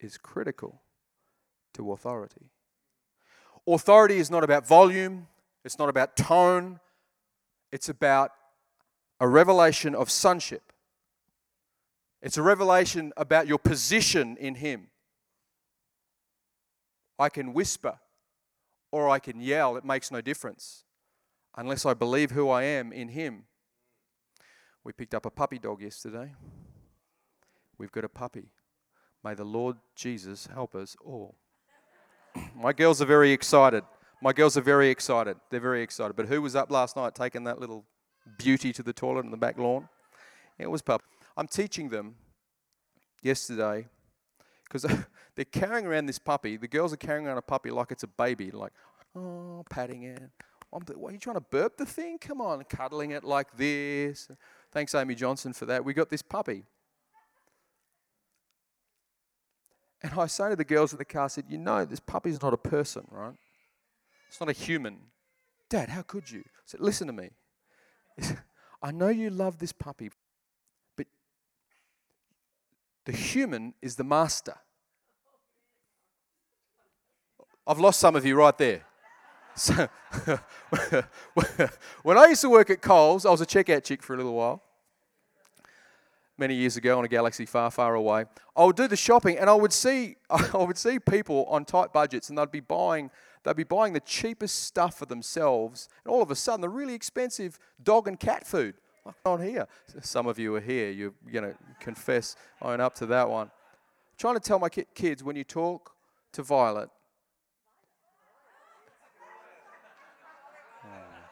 is 0.00 0.18
critical 0.18 0.82
to 1.74 1.92
authority. 1.92 2.50
Authority 3.66 4.18
is 4.18 4.30
not 4.30 4.44
about 4.44 4.66
volume, 4.66 5.26
it's 5.64 5.78
not 5.78 5.88
about 5.88 6.16
tone, 6.16 6.80
it's 7.72 7.88
about 7.88 8.32
a 9.20 9.26
revelation 9.26 9.94
of 9.94 10.10
sonship. 10.10 10.72
It's 12.20 12.36
a 12.36 12.42
revelation 12.42 13.12
about 13.16 13.46
your 13.46 13.58
position 13.58 14.36
in 14.38 14.56
Him. 14.56 14.88
I 17.18 17.28
can 17.28 17.52
whisper 17.52 17.98
or 18.92 19.08
I 19.08 19.18
can 19.18 19.40
yell, 19.40 19.76
it 19.76 19.84
makes 19.84 20.10
no 20.10 20.20
difference 20.20 20.84
unless 21.56 21.86
I 21.86 21.94
believe 21.94 22.30
who 22.30 22.48
I 22.48 22.62
am 22.64 22.92
in 22.92 23.08
Him. 23.08 23.44
We 24.82 24.92
picked 24.92 25.14
up 25.14 25.26
a 25.26 25.30
puppy 25.30 25.58
dog 25.58 25.80
yesterday. 25.80 26.32
We've 27.78 27.92
got 27.92 28.04
a 28.04 28.08
puppy. 28.08 28.50
May 29.22 29.34
the 29.34 29.44
Lord 29.44 29.76
Jesus 29.96 30.46
help 30.46 30.74
us 30.74 30.96
all. 31.04 31.36
My 32.56 32.72
girls 32.72 33.00
are 33.00 33.06
very 33.06 33.32
excited. 33.32 33.84
My 34.22 34.32
girls 34.32 34.56
are 34.56 34.62
very 34.62 34.90
excited. 34.90 35.36
They're 35.50 35.60
very 35.60 35.82
excited. 35.82 36.14
But 36.16 36.26
who 36.26 36.42
was 36.42 36.54
up 36.54 36.70
last 36.70 36.96
night 36.96 37.14
taking 37.14 37.44
that 37.44 37.58
little 37.58 37.84
beauty 38.38 38.72
to 38.72 38.82
the 38.82 38.92
toilet 38.92 39.24
in 39.24 39.30
the 39.30 39.36
back 39.36 39.58
lawn? 39.58 39.88
It 40.58 40.70
was 40.70 40.82
Pup. 40.82 41.02
I'm 41.36 41.48
teaching 41.48 41.88
them 41.88 42.14
yesterday 43.22 43.88
because 44.64 44.82
they're 45.34 45.44
carrying 45.46 45.86
around 45.86 46.06
this 46.06 46.18
puppy. 46.18 46.56
The 46.56 46.68
girls 46.68 46.92
are 46.92 46.98
carrying 46.98 47.26
around 47.26 47.38
a 47.38 47.42
puppy 47.42 47.70
like 47.70 47.90
it's 47.90 48.02
a 48.02 48.08
baby, 48.08 48.50
like, 48.50 48.72
oh, 49.16 49.64
patting 49.70 50.04
it. 50.04 50.22
What, 50.74 51.10
are 51.10 51.12
you 51.12 51.18
trying 51.18 51.36
to 51.36 51.40
burp 51.40 51.76
the 51.76 51.86
thing? 51.86 52.18
Come 52.18 52.40
on, 52.40 52.64
cuddling 52.64 53.12
it 53.12 53.22
like 53.22 53.56
this. 53.56 54.28
Thanks, 54.72 54.92
Amy 54.92 55.14
Johnson, 55.14 55.52
for 55.52 55.66
that. 55.66 55.84
We 55.84 55.94
got 55.94 56.10
this 56.10 56.20
puppy. 56.20 56.64
And 60.02 60.12
I 60.18 60.26
say 60.26 60.50
to 60.50 60.56
the 60.56 60.64
girls 60.64 60.92
at 60.92 60.98
the 60.98 61.04
car, 61.04 61.24
I 61.24 61.28
said, 61.28 61.44
You 61.48 61.58
know, 61.58 61.84
this 61.84 62.00
puppy's 62.00 62.42
not 62.42 62.52
a 62.52 62.56
person, 62.56 63.06
right? 63.08 63.34
It's 64.28 64.40
not 64.40 64.48
a 64.48 64.52
human. 64.52 64.98
Dad, 65.70 65.90
how 65.90 66.02
could 66.02 66.28
you? 66.28 66.40
I 66.40 66.62
said, 66.66 66.80
Listen 66.80 67.06
to 67.06 67.12
me. 67.12 67.30
I 68.82 68.90
know 68.90 69.08
you 69.08 69.30
love 69.30 69.58
this 69.58 69.72
puppy, 69.72 70.10
but 70.96 71.06
the 73.04 73.12
human 73.12 73.74
is 73.80 73.94
the 73.94 74.04
master. 74.04 74.56
I've 77.64 77.78
lost 77.78 78.00
some 78.00 78.16
of 78.16 78.26
you 78.26 78.34
right 78.34 78.58
there. 78.58 78.82
So, 79.56 79.88
when 82.02 82.18
I 82.18 82.26
used 82.26 82.40
to 82.40 82.50
work 82.50 82.70
at 82.70 82.82
Coles, 82.82 83.24
I 83.24 83.30
was 83.30 83.40
a 83.40 83.46
checkout 83.46 83.84
chick 83.84 84.02
for 84.02 84.14
a 84.14 84.16
little 84.16 84.34
while 84.34 84.62
many 86.36 86.54
years 86.54 86.76
ago 86.76 86.98
on 86.98 87.04
a 87.04 87.08
galaxy 87.08 87.46
far, 87.46 87.70
far 87.70 87.94
away. 87.94 88.24
I 88.56 88.64
would 88.64 88.76
do 88.76 88.88
the 88.88 88.96
shopping 88.96 89.38
and 89.38 89.48
I 89.48 89.54
would 89.54 89.72
see 89.72 90.16
I 90.30 90.56
would 90.56 90.78
see 90.78 90.98
people 90.98 91.44
on 91.46 91.64
tight 91.64 91.92
budgets 91.92 92.28
and 92.28 92.38
they'd 92.38 92.50
be 92.50 92.60
buying 92.60 93.10
they'd 93.44 93.56
be 93.56 93.64
buying 93.64 93.92
the 93.92 94.00
cheapest 94.00 94.64
stuff 94.64 94.98
for 94.98 95.06
themselves 95.06 95.88
and 96.04 96.12
all 96.12 96.22
of 96.22 96.30
a 96.30 96.36
sudden 96.36 96.60
the 96.60 96.68
really 96.68 96.94
expensive 96.94 97.58
dog 97.82 98.08
and 98.08 98.18
cat 98.18 98.46
food. 98.46 98.74
On 99.26 99.38
here. 99.38 99.66
Some 100.00 100.26
of 100.26 100.38
you 100.38 100.54
are 100.54 100.62
here, 100.62 100.90
you're 100.90 101.12
gonna 101.30 101.54
confess, 101.78 102.36
own 102.62 102.80
up 102.80 102.94
to 102.94 103.06
that 103.06 103.28
one. 103.28 103.48
I'm 103.48 104.16
trying 104.16 104.34
to 104.36 104.40
tell 104.40 104.58
my 104.58 104.70
kids 104.70 105.22
when 105.22 105.36
you 105.36 105.44
talk 105.44 105.94
to 106.32 106.42
Violet, 106.42 106.88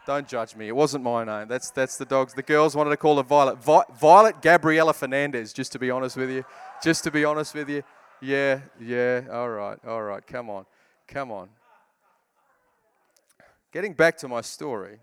Don't 0.04 0.26
judge 0.26 0.56
me. 0.56 0.66
It 0.66 0.74
wasn't 0.74 1.04
my 1.04 1.24
name. 1.24 1.46
That's, 1.46 1.70
that's 1.70 1.96
the 1.96 2.04
dogs. 2.04 2.34
The 2.34 2.42
girls 2.42 2.74
wanted 2.74 2.90
to 2.90 2.96
call 2.96 3.16
her 3.18 3.22
Violet. 3.22 3.58
Vi- 3.58 3.84
Violet 4.00 4.42
Gabriela 4.42 4.92
Fernandez, 4.92 5.52
just 5.52 5.70
to 5.72 5.78
be 5.78 5.90
honest 5.90 6.16
with 6.16 6.30
you. 6.30 6.44
Just 6.82 7.04
to 7.04 7.10
be 7.10 7.24
honest 7.24 7.54
with 7.54 7.68
you. 7.68 7.84
Yeah, 8.20 8.60
yeah. 8.80 9.22
All 9.30 9.48
right, 9.48 9.78
all 9.86 10.02
right. 10.02 10.26
Come 10.26 10.50
on. 10.50 10.66
Come 11.06 11.30
on. 11.30 11.48
Getting 13.72 13.94
back 13.94 14.16
to 14.18 14.28
my 14.28 14.40
story. 14.40 14.98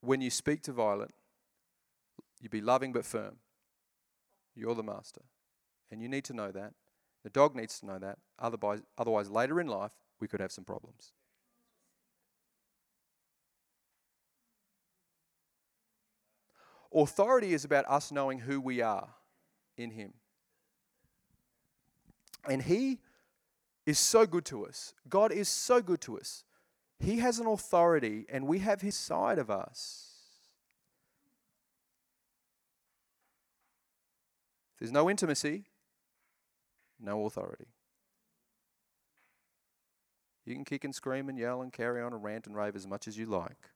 When 0.00 0.20
you 0.20 0.30
speak 0.30 0.62
to 0.62 0.72
Violet, 0.72 1.10
you 2.40 2.48
be 2.48 2.60
loving 2.60 2.92
but 2.92 3.04
firm. 3.04 3.36
You're 4.54 4.74
the 4.74 4.82
master. 4.82 5.22
And 5.90 6.02
you 6.02 6.08
need 6.08 6.24
to 6.24 6.34
know 6.34 6.50
that. 6.50 6.74
The 7.22 7.30
dog 7.30 7.54
needs 7.54 7.78
to 7.80 7.86
know 7.86 7.98
that. 7.98 8.18
Otherwise, 8.38 8.82
otherwise 8.98 9.30
later 9.30 9.60
in 9.60 9.66
life, 9.66 9.92
we 10.20 10.28
could 10.28 10.40
have 10.40 10.52
some 10.52 10.64
problems. 10.64 11.12
Authority 16.94 17.52
is 17.52 17.64
about 17.64 17.84
us 17.88 18.12
knowing 18.12 18.38
who 18.38 18.60
we 18.60 18.80
are 18.80 19.08
in 19.76 19.90
Him. 19.90 20.12
And 22.48 22.62
He 22.62 23.00
is 23.84 23.98
so 23.98 24.26
good 24.26 24.44
to 24.46 24.66
us. 24.66 24.94
God 25.08 25.32
is 25.32 25.48
so 25.48 25.82
good 25.82 26.00
to 26.02 26.18
us. 26.18 26.44
He 27.00 27.18
has 27.18 27.38
an 27.40 27.46
authority, 27.46 28.26
and 28.28 28.46
we 28.46 28.60
have 28.60 28.80
His 28.80 28.94
side 28.94 29.38
of 29.38 29.50
us. 29.50 30.12
There's 34.78 34.92
no 34.92 35.10
intimacy, 35.10 35.64
no 37.00 37.26
authority. 37.26 37.66
You 40.44 40.54
can 40.54 40.64
kick 40.64 40.84
and 40.84 40.94
scream 40.94 41.28
and 41.28 41.38
yell 41.38 41.62
and 41.62 41.72
carry 41.72 42.02
on 42.02 42.12
and 42.12 42.22
rant 42.22 42.46
and 42.46 42.54
rave 42.54 42.76
as 42.76 42.86
much 42.86 43.08
as 43.08 43.16
you 43.16 43.26
like. 43.26 43.70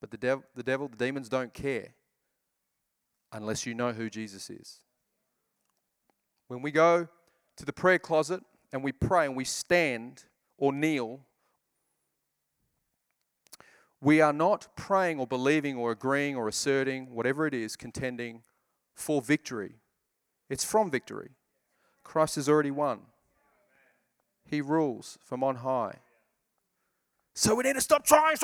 But 0.00 0.10
the, 0.10 0.16
dev- 0.16 0.44
the 0.54 0.62
devil, 0.62 0.88
the 0.88 0.96
demons 0.96 1.28
don't 1.28 1.52
care 1.52 1.94
unless 3.32 3.66
you 3.66 3.74
know 3.74 3.92
who 3.92 4.08
Jesus 4.08 4.48
is. 4.50 4.80
When 6.46 6.62
we 6.62 6.70
go 6.70 7.08
to 7.56 7.64
the 7.64 7.72
prayer 7.72 7.98
closet 7.98 8.42
and 8.72 8.82
we 8.82 8.92
pray 8.92 9.26
and 9.26 9.36
we 9.36 9.44
stand 9.44 10.24
or 10.56 10.72
kneel, 10.72 11.20
we 14.00 14.20
are 14.20 14.32
not 14.32 14.68
praying 14.76 15.18
or 15.18 15.26
believing 15.26 15.76
or 15.76 15.90
agreeing 15.90 16.36
or 16.36 16.48
asserting, 16.48 17.12
whatever 17.12 17.46
it 17.46 17.54
is, 17.54 17.76
contending 17.76 18.42
for 18.94 19.20
victory. 19.20 19.80
It's 20.48 20.64
from 20.64 20.90
victory. 20.90 21.30
Christ 22.04 22.36
has 22.36 22.48
already 22.48 22.70
won. 22.70 23.00
He 24.44 24.60
rules 24.60 25.18
from 25.22 25.44
on 25.44 25.56
high. 25.56 25.98
So 27.34 27.54
we 27.54 27.64
need 27.64 27.74
to 27.74 27.80
stop 27.80 28.04
trying. 28.04 28.36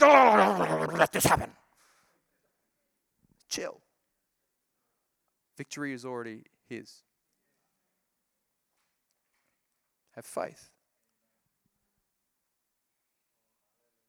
Let 0.00 1.12
this 1.12 1.24
happen. 1.24 1.50
Chill. 3.48 3.80
Victory 5.56 5.92
is 5.92 6.04
already 6.04 6.44
His. 6.68 7.02
have 10.20 10.26
faith. 10.26 10.68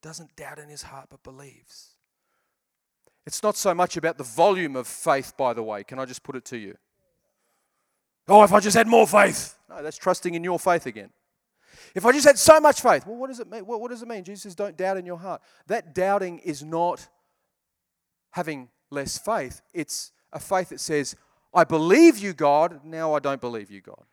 Doesn't 0.02 0.36
doubt 0.36 0.60
in 0.60 0.68
his 0.68 0.84
heart, 0.84 1.08
but 1.10 1.24
believes. 1.24 1.92
It's 3.26 3.44
not 3.44 3.56
so 3.56 3.74
much 3.74 3.98
about 3.98 4.18
the 4.18 4.24
volume 4.24 4.76
of 4.76 4.88
faith, 4.88 5.34
by 5.38 5.54
the 5.54 5.64
way. 5.64 5.84
Can 5.84 6.00
I 6.00 6.06
just 6.06 6.24
put 6.24 6.36
it 6.36 6.44
to 6.46 6.58
you? 6.58 6.76
Oh, 8.28 8.44
if 8.44 8.52
I 8.52 8.60
just 8.60 8.76
had 8.76 8.88
more 8.88 9.08
faith. 9.08 9.58
No, 9.70 9.84
that's 9.84 9.98
trusting 9.98 10.34
in 10.34 10.44
your 10.44 10.60
faith 10.60 10.86
again. 10.86 11.12
If 11.94 12.06
I 12.06 12.12
just 12.12 12.26
had 12.26 12.38
so 12.38 12.60
much 12.60 12.82
faith, 12.82 13.06
well, 13.06 13.18
what 13.18 13.28
does 13.28 13.40
it 13.40 13.50
mean? 13.50 13.66
What, 13.66 13.82
what 13.82 13.92
does 13.92 14.02
it 14.02 14.08
mean? 14.08 14.24
Jesus 14.24 14.44
says, 14.44 14.56
don't 14.56 14.78
doubt 14.78 14.98
in 14.98 15.06
your 15.06 15.18
heart. 15.18 15.42
That 15.68 15.94
doubting 15.94 16.40
is 16.40 16.64
not 16.64 17.08
having 18.32 18.70
less 18.90 19.18
faith, 19.18 19.62
it's 19.74 20.12
a 20.34 20.40
faith 20.40 20.70
that 20.70 20.80
says, 20.80 21.16
I 21.54 21.66
believe 21.66 22.18
you, 22.18 22.34
God, 22.34 22.82
now 22.86 23.14
I 23.14 23.20
don't 23.20 23.42
believe 23.42 23.70
you, 23.70 23.82
God. 23.82 24.06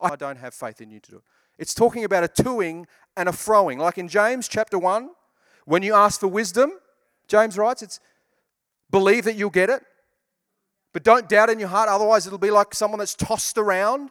I 0.00 0.16
don't 0.16 0.38
have 0.38 0.54
faith 0.54 0.80
in 0.80 0.90
you 0.90 1.00
to 1.00 1.10
do 1.10 1.16
it. 1.18 1.22
It's 1.58 1.74
talking 1.74 2.04
about 2.04 2.24
a 2.24 2.28
toing 2.28 2.86
and 3.16 3.28
a 3.28 3.32
froing. 3.32 3.78
Like 3.78 3.98
in 3.98 4.08
James 4.08 4.48
chapter 4.48 4.78
1, 4.78 5.10
when 5.66 5.82
you 5.82 5.94
ask 5.94 6.20
for 6.20 6.28
wisdom, 6.28 6.72
James 7.28 7.56
writes, 7.56 7.82
it's 7.82 8.00
believe 8.90 9.24
that 9.24 9.36
you'll 9.36 9.50
get 9.50 9.70
it, 9.70 9.82
but 10.92 11.02
don't 11.02 11.28
doubt 11.28 11.50
in 11.50 11.58
your 11.58 11.68
heart, 11.68 11.88
otherwise, 11.88 12.26
it'll 12.26 12.38
be 12.38 12.50
like 12.50 12.74
someone 12.74 13.00
that's 13.00 13.14
tossed 13.14 13.58
around. 13.58 14.10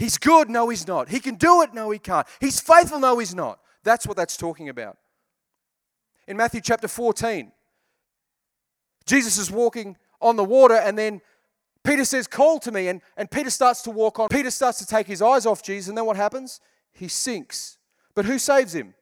He's 0.00 0.16
good, 0.16 0.48
no, 0.48 0.70
he's 0.70 0.88
not. 0.88 1.10
He 1.10 1.20
can 1.20 1.34
do 1.34 1.60
it, 1.60 1.74
no, 1.74 1.90
he 1.90 1.98
can't. 1.98 2.26
He's 2.40 2.58
faithful, 2.58 2.98
no, 3.00 3.18
he's 3.18 3.34
not. 3.34 3.60
That's 3.84 4.06
what 4.06 4.16
that's 4.16 4.34
talking 4.34 4.70
about. 4.70 4.96
In 6.26 6.38
Matthew 6.38 6.62
chapter 6.62 6.88
14, 6.88 7.52
Jesus 9.04 9.36
is 9.36 9.50
walking 9.50 9.98
on 10.18 10.36
the 10.36 10.44
water, 10.44 10.76
and 10.76 10.96
then 10.96 11.20
Peter 11.84 12.06
says, 12.06 12.26
Call 12.26 12.58
to 12.60 12.72
me. 12.72 12.88
And, 12.88 13.02
and 13.14 13.30
Peter 13.30 13.50
starts 13.50 13.82
to 13.82 13.90
walk 13.90 14.18
on. 14.18 14.30
Peter 14.30 14.50
starts 14.50 14.78
to 14.78 14.86
take 14.86 15.06
his 15.06 15.20
eyes 15.20 15.44
off 15.44 15.62
Jesus, 15.62 15.88
and 15.90 15.98
then 15.98 16.06
what 16.06 16.16
happens? 16.16 16.62
He 16.94 17.06
sinks. 17.06 17.76
But 18.14 18.24
who 18.24 18.38
saves 18.38 18.74
him? 18.74 18.94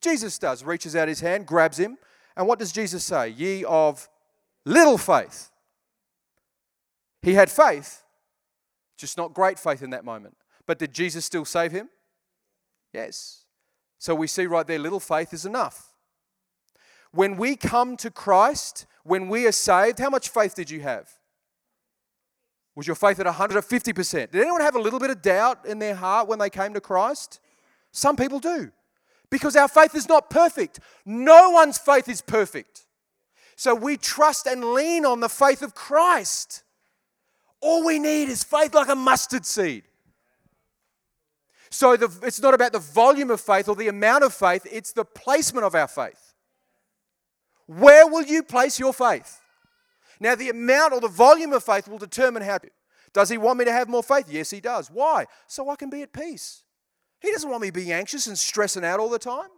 Jesus 0.00 0.40
does. 0.40 0.64
Reaches 0.64 0.96
out 0.96 1.06
his 1.06 1.20
hand, 1.20 1.46
grabs 1.46 1.78
him. 1.78 1.98
And 2.36 2.48
what 2.48 2.58
does 2.58 2.72
Jesus 2.72 3.04
say? 3.04 3.28
Ye 3.28 3.62
of 3.62 4.08
little 4.64 4.98
faith. 4.98 5.52
He 7.22 7.34
had 7.34 7.48
faith, 7.48 8.02
just 9.00 9.16
not 9.16 9.34
great 9.34 9.58
faith 9.58 9.82
in 9.82 9.90
that 9.90 10.04
moment. 10.04 10.36
But 10.66 10.78
did 10.78 10.92
Jesus 10.92 11.24
still 11.24 11.44
save 11.44 11.72
him? 11.72 11.88
Yes. 12.92 13.44
So 13.98 14.14
we 14.14 14.26
see 14.26 14.46
right 14.46 14.66
there, 14.66 14.78
little 14.78 15.00
faith 15.00 15.32
is 15.32 15.44
enough. 15.44 15.88
When 17.12 17.36
we 17.36 17.56
come 17.56 17.96
to 17.98 18.10
Christ, 18.10 18.86
when 19.02 19.28
we 19.28 19.46
are 19.46 19.52
saved, 19.52 19.98
how 19.98 20.10
much 20.10 20.28
faith 20.28 20.54
did 20.54 20.70
you 20.70 20.80
have? 20.80 21.10
Was 22.76 22.86
your 22.86 22.96
faith 22.96 23.18
at 23.18 23.26
150%? 23.26 24.30
Did 24.30 24.40
anyone 24.40 24.60
have 24.60 24.76
a 24.76 24.80
little 24.80 25.00
bit 25.00 25.10
of 25.10 25.20
doubt 25.20 25.66
in 25.66 25.80
their 25.80 25.94
heart 25.94 26.28
when 26.28 26.38
they 26.38 26.50
came 26.50 26.72
to 26.74 26.80
Christ? 26.80 27.40
Some 27.92 28.16
people 28.16 28.38
do. 28.38 28.70
Because 29.28 29.56
our 29.56 29.68
faith 29.68 29.94
is 29.94 30.08
not 30.08 30.30
perfect. 30.30 30.80
No 31.04 31.50
one's 31.50 31.78
faith 31.78 32.08
is 32.08 32.20
perfect. 32.20 32.86
So 33.56 33.74
we 33.74 33.96
trust 33.96 34.46
and 34.46 34.72
lean 34.72 35.04
on 35.04 35.20
the 35.20 35.28
faith 35.28 35.62
of 35.62 35.74
Christ. 35.74 36.62
All 37.60 37.84
we 37.84 37.98
need 37.98 38.28
is 38.28 38.42
faith 38.42 38.74
like 38.74 38.88
a 38.88 38.96
mustard 38.96 39.44
seed. 39.44 39.84
So 41.70 41.96
the, 41.96 42.10
it's 42.24 42.40
not 42.40 42.54
about 42.54 42.72
the 42.72 42.78
volume 42.78 43.30
of 43.30 43.40
faith 43.40 43.68
or 43.68 43.76
the 43.76 43.88
amount 43.88 44.24
of 44.24 44.34
faith, 44.34 44.66
it's 44.70 44.92
the 44.92 45.04
placement 45.04 45.64
of 45.64 45.74
our 45.74 45.86
faith. 45.86 46.34
Where 47.66 48.06
will 48.06 48.24
you 48.24 48.42
place 48.42 48.80
your 48.80 48.92
faith? 48.92 49.40
Now, 50.18 50.34
the 50.34 50.50
amount 50.50 50.92
or 50.92 51.00
the 51.00 51.08
volume 51.08 51.52
of 51.52 51.62
faith 51.62 51.86
will 51.88 51.98
determine 51.98 52.42
how. 52.42 52.58
Does 53.12 53.28
he 53.28 53.38
want 53.38 53.58
me 53.58 53.64
to 53.64 53.72
have 53.72 53.88
more 53.88 54.02
faith? 54.02 54.26
Yes, 54.28 54.50
he 54.50 54.60
does. 54.60 54.90
Why? 54.90 55.26
So 55.46 55.68
I 55.70 55.76
can 55.76 55.88
be 55.88 56.02
at 56.02 56.12
peace. 56.12 56.64
He 57.20 57.30
doesn't 57.30 57.48
want 57.48 57.62
me 57.62 57.70
being 57.70 57.92
anxious 57.92 58.26
and 58.26 58.38
stressing 58.38 58.84
out 58.84 59.00
all 59.00 59.08
the 59.08 59.18
time. 59.18 59.48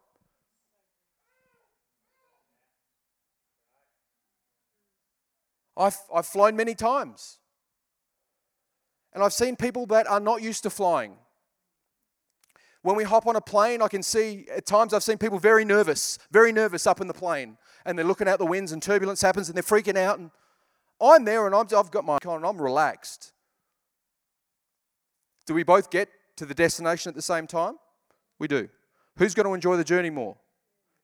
I've, 5.77 5.97
I've 6.15 6.27
flown 6.27 6.55
many 6.55 6.75
times. 6.75 7.39
And 9.15 9.23
I've 9.23 9.33
seen 9.33 9.57
people 9.57 9.87
that 9.87 10.07
are 10.07 10.21
not 10.21 10.43
used 10.43 10.63
to 10.63 10.71
flying. 10.71 11.17
When 12.83 12.97
we 12.97 13.05
hop 13.05 13.27
on 13.27 13.37
a 13.37 13.41
plane, 13.41 13.81
I 13.81 13.89
can 13.89 14.03
see 14.03 14.47
at 14.55 14.67
times 14.67 14.93
I've 14.93 15.05
seen 15.05 15.19
people 15.19 15.39
very 15.39 15.65
nervous, 15.65 16.19
very 16.31 16.51
nervous 16.51 16.87
up 16.87 17.01
in 17.01 17.07
the 17.07 17.15
plane. 17.15 17.57
And 17.85 17.97
they're 17.97 18.07
looking 18.07 18.27
out 18.27 18.39
the 18.39 18.47
winds 18.47 18.73
and 18.73 18.83
turbulence 18.83 19.23
happens 19.23 19.49
and 19.49 19.57
they're 19.57 19.63
freaking 19.63 19.97
out. 19.97 20.19
And 20.19 20.31
I'm 21.01 21.25
there 21.25 21.47
and 21.47 21.55
i 21.55 21.59
have 21.59 21.91
got 21.91 22.05
my 22.05 22.19
on 22.27 22.37
and 22.37 22.47
I'm 22.47 22.61
relaxed. 22.61 23.33
Do 25.47 25.55
we 25.55 25.63
both 25.63 25.91
get 25.91 26.09
to 26.37 26.47
the 26.47 26.55
destination 26.55 27.11
at 27.11 27.15
the 27.15 27.23
same 27.23 27.47
time? 27.47 27.77
We 28.39 28.49
do. 28.49 28.69
Who's 29.17 29.35
going 29.35 29.47
to 29.47 29.55
enjoy 29.55 29.77
the 29.77 29.85
journey 29.85 30.11
more? 30.11 30.37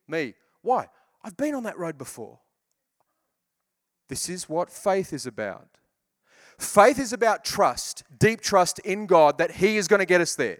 Me. 0.08 0.34
Why? 0.62 0.88
I've 1.22 1.36
been 1.36 1.54
on 1.54 1.64
that 1.64 1.78
road 1.78 1.98
before. 1.98 2.40
This 4.08 4.28
is 4.28 4.48
what 4.48 4.70
faith 4.70 5.12
is 5.12 5.26
about. 5.26 5.68
Faith 6.58 6.98
is 6.98 7.12
about 7.12 7.44
trust, 7.44 8.02
deep 8.18 8.40
trust 8.40 8.80
in 8.80 9.06
God 9.06 9.38
that 9.38 9.52
He 9.52 9.76
is 9.76 9.86
going 9.86 10.00
to 10.00 10.06
get 10.06 10.20
us 10.20 10.34
there. 10.34 10.58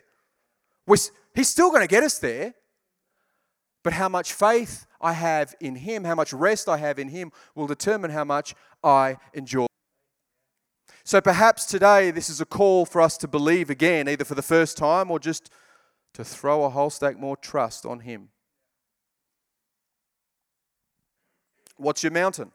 We're, 0.87 0.97
he's 1.35 1.49
still 1.49 1.71
going 1.71 1.83
to 1.83 1.89
get 1.89 2.05
us 2.05 2.19
there, 2.19 2.55
but 3.83 3.93
how 3.93 4.09
much 4.09 4.33
faith 4.33 4.87
I 5.01 5.13
have 5.13 5.55
in 5.61 5.75
Him, 5.77 6.05
how 6.05 6.15
much 6.15 6.33
rest 6.33 6.69
I 6.69 6.77
have 6.77 6.99
in 6.99 7.09
Him, 7.09 7.33
will 7.55 7.67
determine 7.67 8.13
how 8.13 8.25
much 8.25 8.55
I 8.83 9.17
enjoy. 9.35 9.67
So 11.05 11.21
perhaps 11.21 11.67
today 11.67 12.11
this 12.11 12.31
is 12.31 12.41
a 12.41 12.47
call 12.47 12.87
for 12.87 13.01
us 13.01 13.17
to 13.19 13.29
believe 13.29 13.69
again, 13.69 14.09
either 14.09 14.25
for 14.25 14.35
the 14.35 14.43
first 14.43 14.77
time 14.77 15.11
or 15.11 15.19
just 15.19 15.51
to 16.15 16.25
throw 16.25 16.65
a 16.65 16.71
whole 16.71 16.91
stack 16.91 17.19
more 17.19 17.37
trust 17.37 17.85
on 17.85 18.01
Him. 18.01 18.29
What's 21.77 22.03
your 22.03 22.13
mountain? 22.13 22.53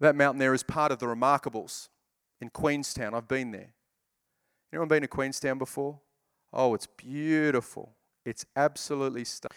That 0.00 0.16
mountain 0.16 0.38
there 0.38 0.54
is 0.54 0.62
part 0.62 0.92
of 0.92 0.98
the 0.98 1.06
Remarkables 1.06 1.88
in 2.40 2.50
Queenstown. 2.50 3.14
I've 3.14 3.28
been 3.28 3.50
there. 3.50 3.74
Anyone 4.72 4.88
been 4.88 5.02
to 5.02 5.08
Queenstown 5.08 5.58
before? 5.58 6.00
Oh, 6.52 6.74
it's 6.74 6.86
beautiful. 6.86 7.92
It's 8.24 8.44
absolutely 8.56 9.24
stunning. 9.24 9.56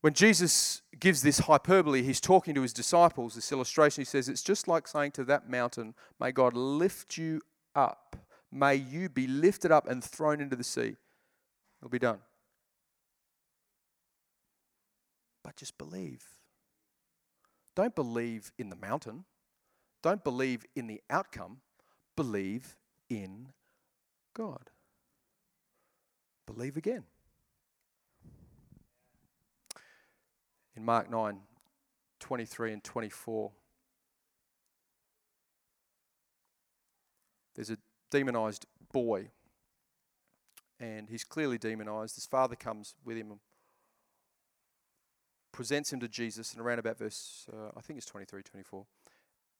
When 0.00 0.12
Jesus 0.12 0.82
gives 0.98 1.22
this 1.22 1.40
hyperbole, 1.40 2.02
he's 2.02 2.20
talking 2.20 2.54
to 2.54 2.62
his 2.62 2.72
disciples, 2.72 3.34
this 3.34 3.50
illustration. 3.50 4.02
He 4.02 4.04
says, 4.04 4.28
It's 4.28 4.42
just 4.42 4.68
like 4.68 4.86
saying 4.86 5.12
to 5.12 5.24
that 5.24 5.50
mountain, 5.50 5.94
May 6.20 6.32
God 6.32 6.54
lift 6.54 7.18
you 7.18 7.40
up. 7.74 8.16
May 8.52 8.76
you 8.76 9.08
be 9.08 9.26
lifted 9.26 9.72
up 9.72 9.88
and 9.88 10.02
thrown 10.02 10.40
into 10.40 10.54
the 10.54 10.64
sea. 10.64 10.96
It'll 11.80 11.90
be 11.90 11.98
done. 11.98 12.20
But 15.42 15.56
just 15.56 15.76
believe. 15.76 16.22
Don't 17.76 17.94
believe 17.94 18.50
in 18.58 18.70
the 18.70 18.76
mountain. 18.76 19.24
Don't 20.02 20.24
believe 20.24 20.64
in 20.74 20.88
the 20.88 21.00
outcome. 21.08 21.58
Believe 22.16 22.76
in 23.08 23.48
God. 24.34 24.70
Believe 26.46 26.76
again. 26.76 27.04
in 30.76 30.84
Mark 30.84 31.10
9 31.10 31.38
23 32.18 32.72
and 32.72 32.84
24. 32.84 33.52
There's 37.54 37.70
a 37.70 37.78
demonized 38.10 38.66
boy, 38.92 39.28
and 40.80 41.08
he's 41.08 41.24
clearly 41.24 41.58
demonized. 41.58 42.14
His 42.16 42.26
father 42.26 42.56
comes 42.56 42.94
with 43.04 43.16
him 43.16 43.38
presents 45.56 45.90
him 45.90 45.98
to 46.00 46.06
Jesus, 46.06 46.52
and 46.52 46.60
around 46.60 46.78
about 46.78 46.98
verse, 46.98 47.46
uh, 47.50 47.70
I 47.74 47.80
think 47.80 47.96
it's 47.96 48.06
23, 48.06 48.42
24. 48.42 48.84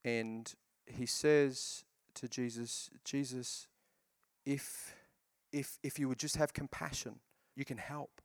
And 0.05 0.55
he 0.85 1.07
says 1.07 1.85
to 2.15 2.29
Jesus, 2.29 2.91
Jesus, 3.03 3.67
if, 4.45 4.95
if, 5.53 5.79
if 5.83 5.99
you 5.99 6.07
would 6.09 6.19
just 6.19 6.37
have 6.37 6.53
compassion, 6.53 7.21
you 7.57 7.65
can 7.65 7.79
help. 7.79 8.21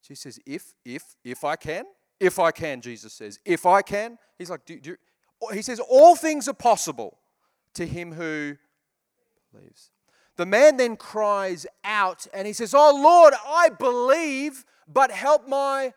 She 0.00 0.14
says, 0.14 0.40
if, 0.46 0.72
if, 0.82 1.14
if 1.22 1.44
I 1.44 1.56
can, 1.56 1.84
if 2.18 2.38
I 2.38 2.52
can, 2.52 2.80
Jesus 2.80 3.12
says, 3.12 3.38
if 3.44 3.66
I 3.66 3.82
can. 3.82 4.16
He's 4.38 4.48
like, 4.48 4.64
do, 4.64 4.80
do, 4.80 4.96
he 5.52 5.60
says, 5.60 5.78
all 5.78 6.16
things 6.16 6.48
are 6.48 6.54
possible 6.54 7.18
to 7.74 7.86
him 7.86 8.12
who 8.12 8.56
believes. 9.52 9.90
The 10.36 10.46
man 10.46 10.78
then 10.78 10.96
cries 10.96 11.66
out 11.84 12.26
and 12.32 12.46
he 12.46 12.54
says, 12.54 12.74
Oh 12.74 12.98
Lord, 12.98 13.34
I 13.46 13.68
believe, 13.68 14.64
but 14.88 15.10
help 15.10 15.46
my. 15.46 15.92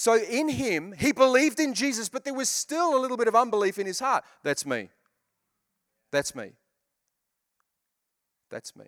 So 0.00 0.16
in 0.16 0.48
him, 0.48 0.94
he 0.96 1.12
believed 1.12 1.60
in 1.60 1.74
Jesus, 1.74 2.08
but 2.08 2.24
there 2.24 2.32
was 2.32 2.48
still 2.48 2.96
a 2.96 3.00
little 3.00 3.18
bit 3.18 3.28
of 3.28 3.34
unbelief 3.34 3.78
in 3.78 3.86
his 3.86 4.00
heart. 4.00 4.24
That's 4.42 4.64
me. 4.64 4.88
That's 6.10 6.34
me. 6.34 6.52
That's 8.50 8.74
me. 8.74 8.86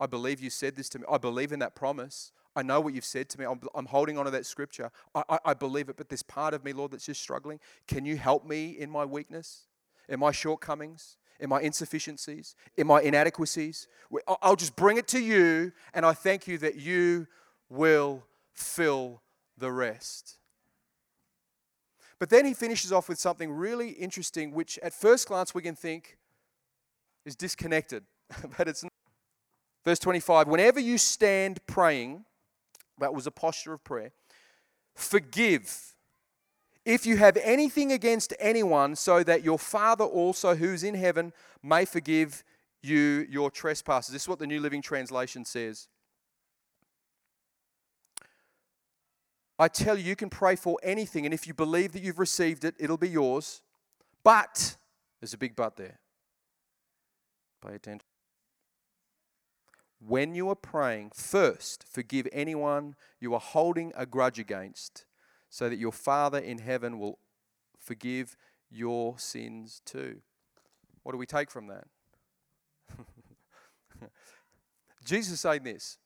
I 0.00 0.06
believe 0.06 0.40
you 0.40 0.48
said 0.48 0.74
this 0.74 0.88
to 0.88 1.00
me. 1.00 1.04
I 1.12 1.18
believe 1.18 1.52
in 1.52 1.58
that 1.58 1.74
promise. 1.74 2.32
I 2.56 2.62
know 2.62 2.80
what 2.80 2.94
you've 2.94 3.04
said 3.04 3.28
to 3.28 3.38
me. 3.38 3.44
I'm, 3.44 3.60
I'm 3.74 3.84
holding 3.84 4.16
on 4.16 4.24
to 4.24 4.30
that 4.30 4.46
scripture. 4.46 4.90
I, 5.14 5.22
I, 5.28 5.38
I 5.44 5.52
believe 5.52 5.90
it, 5.90 5.98
but 5.98 6.08
there's 6.08 6.22
part 6.22 6.54
of 6.54 6.64
me, 6.64 6.72
Lord, 6.72 6.92
that's 6.92 7.04
just 7.04 7.20
struggling. 7.20 7.60
Can 7.86 8.06
you 8.06 8.16
help 8.16 8.46
me 8.46 8.70
in 8.70 8.88
my 8.88 9.04
weakness, 9.04 9.64
in 10.08 10.18
my 10.18 10.30
shortcomings, 10.30 11.18
in 11.40 11.50
my 11.50 11.60
insufficiencies, 11.60 12.56
in 12.78 12.86
my 12.86 13.02
inadequacies? 13.02 13.86
I'll 14.40 14.56
just 14.56 14.76
bring 14.76 14.96
it 14.96 15.08
to 15.08 15.20
you, 15.20 15.72
and 15.92 16.06
I 16.06 16.14
thank 16.14 16.48
you 16.48 16.56
that 16.56 16.76
you 16.76 17.26
will 17.68 18.24
fill 18.54 19.20
the 19.58 19.72
rest. 19.72 20.38
But 22.18 22.30
then 22.30 22.46
he 22.46 22.54
finishes 22.54 22.92
off 22.92 23.08
with 23.08 23.18
something 23.18 23.50
really 23.50 23.90
interesting, 23.90 24.52
which 24.52 24.78
at 24.82 24.94
first 24.94 25.28
glance 25.28 25.54
we 25.54 25.62
can 25.62 25.74
think 25.74 26.16
is 27.24 27.36
disconnected, 27.36 28.04
but 28.58 28.68
it's 28.68 28.82
not. 28.82 28.92
Verse 29.84 29.98
25 29.98 30.48
Whenever 30.48 30.80
you 30.80 30.98
stand 30.98 31.64
praying, 31.66 32.24
that 32.98 33.14
was 33.14 33.26
a 33.26 33.30
posture 33.30 33.72
of 33.72 33.84
prayer, 33.84 34.12
forgive 34.94 35.94
if 36.84 37.04
you 37.04 37.16
have 37.16 37.36
anything 37.42 37.90
against 37.90 38.32
anyone, 38.38 38.94
so 38.94 39.24
that 39.24 39.42
your 39.42 39.58
Father 39.58 40.04
also, 40.04 40.54
who's 40.54 40.84
in 40.84 40.94
heaven, 40.94 41.32
may 41.62 41.84
forgive 41.84 42.44
you 42.80 43.26
your 43.28 43.50
trespasses. 43.50 44.12
This 44.12 44.22
is 44.22 44.28
what 44.28 44.38
the 44.38 44.46
New 44.46 44.60
Living 44.60 44.80
Translation 44.80 45.44
says. 45.44 45.88
I 49.58 49.68
tell 49.68 49.96
you, 49.96 50.04
you 50.04 50.16
can 50.16 50.28
pray 50.28 50.54
for 50.56 50.78
anything, 50.82 51.24
and 51.24 51.32
if 51.32 51.46
you 51.46 51.54
believe 51.54 51.92
that 51.92 52.02
you've 52.02 52.18
received 52.18 52.64
it, 52.64 52.74
it'll 52.78 52.98
be 52.98 53.08
yours. 53.08 53.62
But, 54.22 54.76
there's 55.20 55.32
a 55.32 55.38
big 55.38 55.56
but 55.56 55.76
there. 55.76 56.00
Pay 57.66 57.74
attention. 57.74 58.06
When 59.98 60.34
you 60.34 60.50
are 60.50 60.56
praying, 60.56 61.12
first 61.14 61.84
forgive 61.88 62.28
anyone 62.32 62.96
you 63.18 63.32
are 63.32 63.40
holding 63.40 63.92
a 63.96 64.04
grudge 64.04 64.38
against, 64.38 65.06
so 65.48 65.70
that 65.70 65.78
your 65.78 65.92
Father 65.92 66.38
in 66.38 66.58
heaven 66.58 66.98
will 66.98 67.18
forgive 67.78 68.36
your 68.70 69.18
sins 69.18 69.80
too. 69.86 70.20
What 71.02 71.12
do 71.12 71.18
we 71.18 71.26
take 71.26 71.50
from 71.50 71.68
that? 71.68 71.84
Jesus 75.04 75.40
saying 75.40 75.62
this 75.62 75.98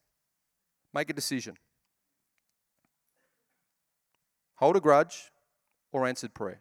make 0.94 1.10
a 1.10 1.14
decision. 1.14 1.56
Hold 4.60 4.76
a 4.76 4.80
grudge 4.80 5.32
or 5.90 6.06
answered 6.06 6.34
prayer. 6.34 6.60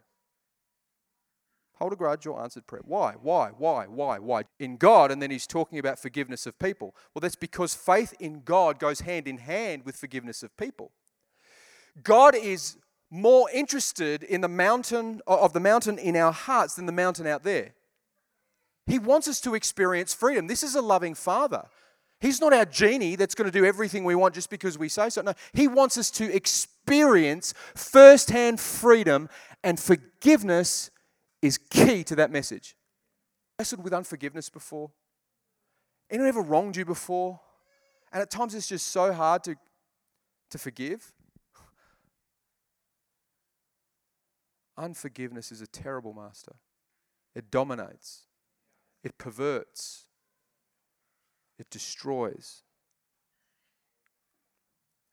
Hold 1.76 1.94
a 1.94 1.98
grudge 1.98 2.26
or 2.26 2.42
answered 2.42 2.66
prayer. 2.66 2.82
Why? 2.86 3.14
Why? 3.22 3.52
Why? 3.58 3.86
Why? 3.88 4.20
Why? 4.20 4.44
In 4.58 4.78
God, 4.78 5.12
and 5.12 5.22
then 5.22 5.32
he's 5.32 5.46
talking 5.46 5.80
about 5.80 6.00
forgiveness 6.00 6.48
of 6.48 6.58
people. 6.60 6.96
Well, 7.14 7.20
that's 7.20 7.36
because 7.36 7.74
faith 7.76 8.14
in 8.20 8.42
God 8.44 8.80
goes 8.80 9.02
hand 9.02 9.28
in 9.28 9.38
hand 9.38 9.84
with 9.84 9.98
forgiveness 9.98 10.44
of 10.44 10.56
people. 10.56 10.92
God 12.02 12.36
is 12.36 12.78
more 13.12 13.50
interested 13.52 14.24
in 14.24 14.40
the 14.40 14.48
mountain 14.48 15.22
of 15.28 15.52
the 15.52 15.60
mountain 15.60 15.98
in 15.98 16.16
our 16.16 16.32
hearts 16.32 16.76
than 16.76 16.86
the 16.86 16.94
mountain 16.94 17.28
out 17.28 17.44
there. 17.44 17.74
He 18.88 18.98
wants 18.98 19.28
us 19.28 19.42
to 19.42 19.56
experience 19.56 20.14
freedom. 20.14 20.48
This 20.48 20.64
is 20.64 20.76
a 20.76 20.82
loving 20.82 21.16
father. 21.16 21.66
He's 22.22 22.42
not 22.42 22.54
our 22.54 22.66
genie 22.66 23.16
that's 23.16 23.34
going 23.34 23.50
to 23.50 23.58
do 23.58 23.66
everything 23.66 24.04
we 24.04 24.16
want 24.16 24.36
just 24.36 24.50
because 24.50 24.78
we 24.78 24.90
say 24.90 25.10
so. 25.10 25.22
No, 25.22 25.34
He 25.54 25.68
wants 25.68 25.98
us 25.98 26.12
to 26.12 26.36
experience 26.36 27.54
firsthand 27.76 28.60
freedom, 28.60 29.30
and 29.64 29.80
forgiveness 29.80 30.92
is 31.42 31.58
key 31.58 32.04
to 32.04 32.16
that 32.16 32.32
message. 32.32 32.76
Wrestled 33.58 33.84
with 33.84 33.94
unforgiveness 33.94 34.50
before? 34.50 34.92
Anyone 36.10 36.28
ever 36.28 36.42
wronged 36.42 36.76
you 36.76 36.86
before? 36.86 37.40
And 38.12 38.22
at 38.22 38.30
times 38.30 38.56
it's 38.56 38.68
just 38.68 38.88
so 38.88 39.14
hard 39.14 39.44
to, 39.46 39.56
to 40.50 40.58
forgive. 40.58 41.14
Unforgiveness 44.78 45.52
is 45.52 45.62
a 45.62 45.68
terrible 45.68 46.14
master. 46.14 46.56
It 47.36 47.52
dominates, 47.52 48.24
it 49.04 49.18
perverts, 49.18 50.06
it 51.60 51.70
destroys. 51.70 52.64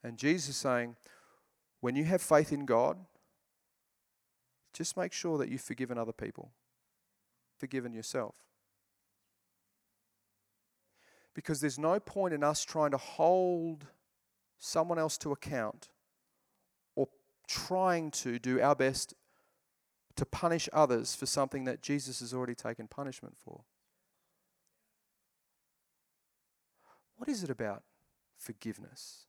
And 0.03 0.17
Jesus 0.17 0.49
is 0.49 0.57
saying, 0.57 0.95
when 1.81 1.95
you 1.95 2.05
have 2.05 2.21
faith 2.21 2.51
in 2.53 2.65
God, 2.65 2.97
just 4.73 4.95
make 4.95 5.11
sure 5.11 5.37
that 5.37 5.49
you've 5.49 5.61
forgiven 5.61 5.97
other 5.97 6.13
people, 6.13 6.51
forgiven 7.57 7.93
yourself. 7.93 8.35
Because 11.33 11.59
there's 11.61 11.77
no 11.77 11.99
point 11.99 12.33
in 12.33 12.43
us 12.43 12.63
trying 12.63 12.91
to 12.91 12.97
hold 12.97 13.85
someone 14.57 14.97
else 14.97 15.17
to 15.19 15.31
account 15.31 15.89
or 16.95 17.07
trying 17.47 18.09
to 18.11 18.39
do 18.39 18.61
our 18.61 18.75
best 18.75 19.13
to 20.15 20.25
punish 20.25 20.67
others 20.73 21.15
for 21.15 21.27
something 21.27 21.65
that 21.65 21.81
Jesus 21.81 22.21
has 22.21 22.33
already 22.33 22.55
taken 22.55 22.87
punishment 22.87 23.35
for. 23.37 23.61
What 27.17 27.29
is 27.29 27.43
it 27.43 27.49
about 27.49 27.83
forgiveness? 28.37 29.25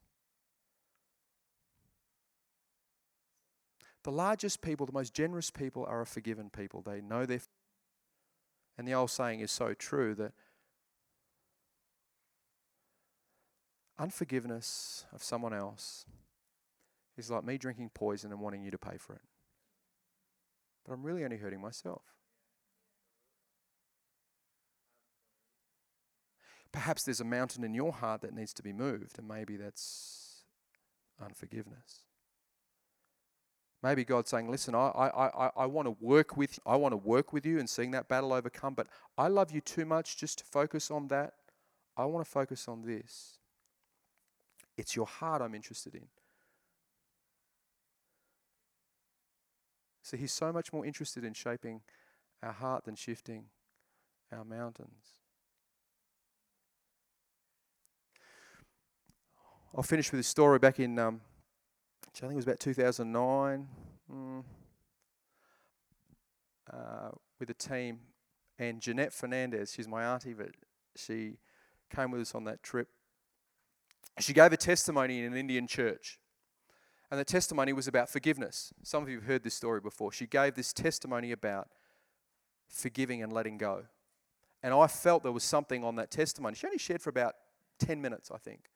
The 4.03 4.11
largest 4.11 4.61
people, 4.61 4.85
the 4.85 4.93
most 4.93 5.13
generous 5.13 5.51
people 5.51 5.85
are 5.85 6.01
a 6.01 6.05
forgiven 6.05 6.49
people. 6.49 6.81
They 6.81 7.01
know 7.01 7.25
their. 7.25 7.41
And 8.77 8.87
the 8.87 8.93
old 8.93 9.11
saying 9.11 9.41
is 9.41 9.51
so 9.51 9.73
true 9.73 10.15
that 10.15 10.31
unforgiveness 13.97 15.05
of 15.11 15.21
someone 15.21 15.53
else 15.53 16.05
is 17.17 17.29
like 17.29 17.43
me 17.43 17.57
drinking 17.57 17.91
poison 17.93 18.31
and 18.31 18.39
wanting 18.39 18.63
you 18.63 18.71
to 18.71 18.77
pay 18.77 18.97
for 18.97 19.13
it. 19.13 19.21
But 20.85 20.93
I'm 20.93 21.03
really 21.03 21.25
only 21.25 21.37
hurting 21.37 21.59
myself. 21.59 22.03
Perhaps 26.71 27.03
there's 27.03 27.19
a 27.19 27.25
mountain 27.25 27.63
in 27.63 27.73
your 27.73 27.91
heart 27.91 28.21
that 28.21 28.33
needs 28.33 28.53
to 28.53 28.63
be 28.63 28.73
moved, 28.73 29.17
and 29.17 29.27
maybe 29.27 29.57
that's 29.57 30.43
unforgiveness. 31.23 32.05
Maybe 33.81 34.03
God's 34.03 34.29
saying, 34.29 34.49
"Listen, 34.51 34.75
I, 34.75 34.87
I, 34.89 35.45
I, 35.45 35.51
I 35.57 35.65
want 35.65 35.87
to 35.87 35.95
work 36.01 36.35
with, 36.35 36.59
I 36.65 36.75
want 36.75 36.91
to 36.91 36.97
work 36.97 37.31
with 37.31 37.45
you 37.45 37.59
and 37.59 37.69
seeing 37.69 37.91
that 37.91 38.07
battle 38.07 38.33
overcome, 38.33 38.73
but 38.73 38.87
I 39.17 39.29
love 39.29 39.51
you 39.51 39.61
too 39.61 39.85
much 39.85 40.17
just 40.17 40.39
to 40.39 40.43
focus 40.43 40.91
on 40.91 41.07
that. 41.07 41.33
I 41.95 42.05
want 42.05 42.25
to 42.25 42.31
focus 42.31 42.67
on 42.67 42.83
this. 42.83 43.39
It's 44.77 44.95
your 44.95 45.05
heart 45.05 45.41
I'm 45.41 45.55
interested 45.55 45.95
in. 45.95 46.07
See, 50.03 50.17
He's 50.17 50.33
so 50.33 50.51
much 50.51 50.73
more 50.73 50.85
interested 50.85 51.23
in 51.23 51.33
shaping 51.33 51.81
our 52.43 52.53
heart 52.53 52.83
than 52.85 52.95
shifting 52.95 53.45
our 54.31 54.43
mountains. 54.43 55.18
I'll 59.75 59.83
finish 59.83 60.11
with 60.11 60.19
this 60.19 60.27
story 60.27 60.57
back 60.57 60.79
in, 60.79 60.97
um, 60.97 61.21
I 62.07 62.19
think 62.19 62.33
it 62.33 62.35
was 62.35 62.45
about 62.45 62.59
2009, 62.59 63.67
mm, 64.11 64.43
uh, 66.73 67.09
with 67.39 67.49
a 67.51 67.53
team. 67.53 67.99
And 68.57 68.81
Jeanette 68.81 69.13
Fernandez, 69.13 69.71
she's 69.73 69.87
my 69.87 70.03
auntie, 70.03 70.33
but 70.33 70.49
she 70.95 71.37
came 71.95 72.09
with 72.09 72.21
us 72.21 72.33
on 72.33 72.45
that 72.45 72.63
trip. 72.63 72.87
She 74.17 74.33
gave 74.33 74.51
a 74.51 74.57
testimony 74.57 75.19
in 75.19 75.33
an 75.33 75.37
Indian 75.37 75.67
church. 75.67 76.19
And 77.11 77.19
the 77.19 77.25
testimony 77.25 77.71
was 77.71 77.87
about 77.87 78.09
forgiveness. 78.09 78.73
Some 78.83 79.03
of 79.03 79.09
you 79.09 79.17
have 79.17 79.25
heard 79.25 79.43
this 79.43 79.53
story 79.53 79.81
before. 79.81 80.11
She 80.11 80.25
gave 80.25 80.55
this 80.55 80.73
testimony 80.73 81.31
about 81.31 81.69
forgiving 82.67 83.21
and 83.21 83.31
letting 83.31 83.59
go. 83.59 83.83
And 84.63 84.73
I 84.73 84.87
felt 84.87 85.21
there 85.21 85.31
was 85.31 85.43
something 85.43 85.83
on 85.83 85.95
that 85.97 86.09
testimony. 86.09 86.55
She 86.55 86.65
only 86.65 86.79
shared 86.79 87.01
for 87.01 87.11
about 87.11 87.35
10 87.79 88.01
minutes, 88.01 88.31
I 88.31 88.37
think. 88.37 88.69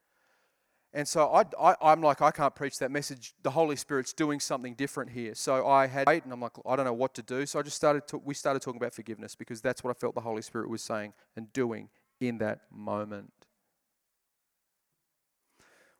And 0.95 1.07
so 1.07 1.33
I, 1.33 1.75
I, 1.81 1.91
am 1.91 2.01
like, 2.01 2.21
I 2.21 2.29
can't 2.29 2.53
preach 2.53 2.77
that 2.77 2.91
message. 2.91 3.33
The 3.41 3.49
Holy 3.49 3.75
Spirit's 3.75 4.13
doing 4.13 4.39
something 4.39 4.75
different 4.75 5.09
here. 5.09 5.33
So 5.33 5.67
I 5.67 5.87
had, 5.87 6.07
and 6.07 6.31
I'm 6.31 6.39
like, 6.39 6.51
I 6.67 6.75
don't 6.75 6.85
know 6.85 6.93
what 6.93 7.15
to 7.15 7.23
do. 7.23 7.47
So 7.47 7.57
I 7.57 7.63
just 7.63 7.75
started, 7.75 8.07
to, 8.09 8.19
we 8.19 8.35
started 8.35 8.61
talking 8.61 8.79
about 8.79 8.93
forgiveness 8.93 9.33
because 9.33 9.59
that's 9.59 9.83
what 9.83 9.89
I 9.89 9.99
felt 9.99 10.13
the 10.13 10.21
Holy 10.21 10.43
Spirit 10.43 10.69
was 10.69 10.83
saying 10.83 11.13
and 11.35 11.51
doing 11.51 11.89
in 12.19 12.37
that 12.39 12.59
moment. 12.71 13.31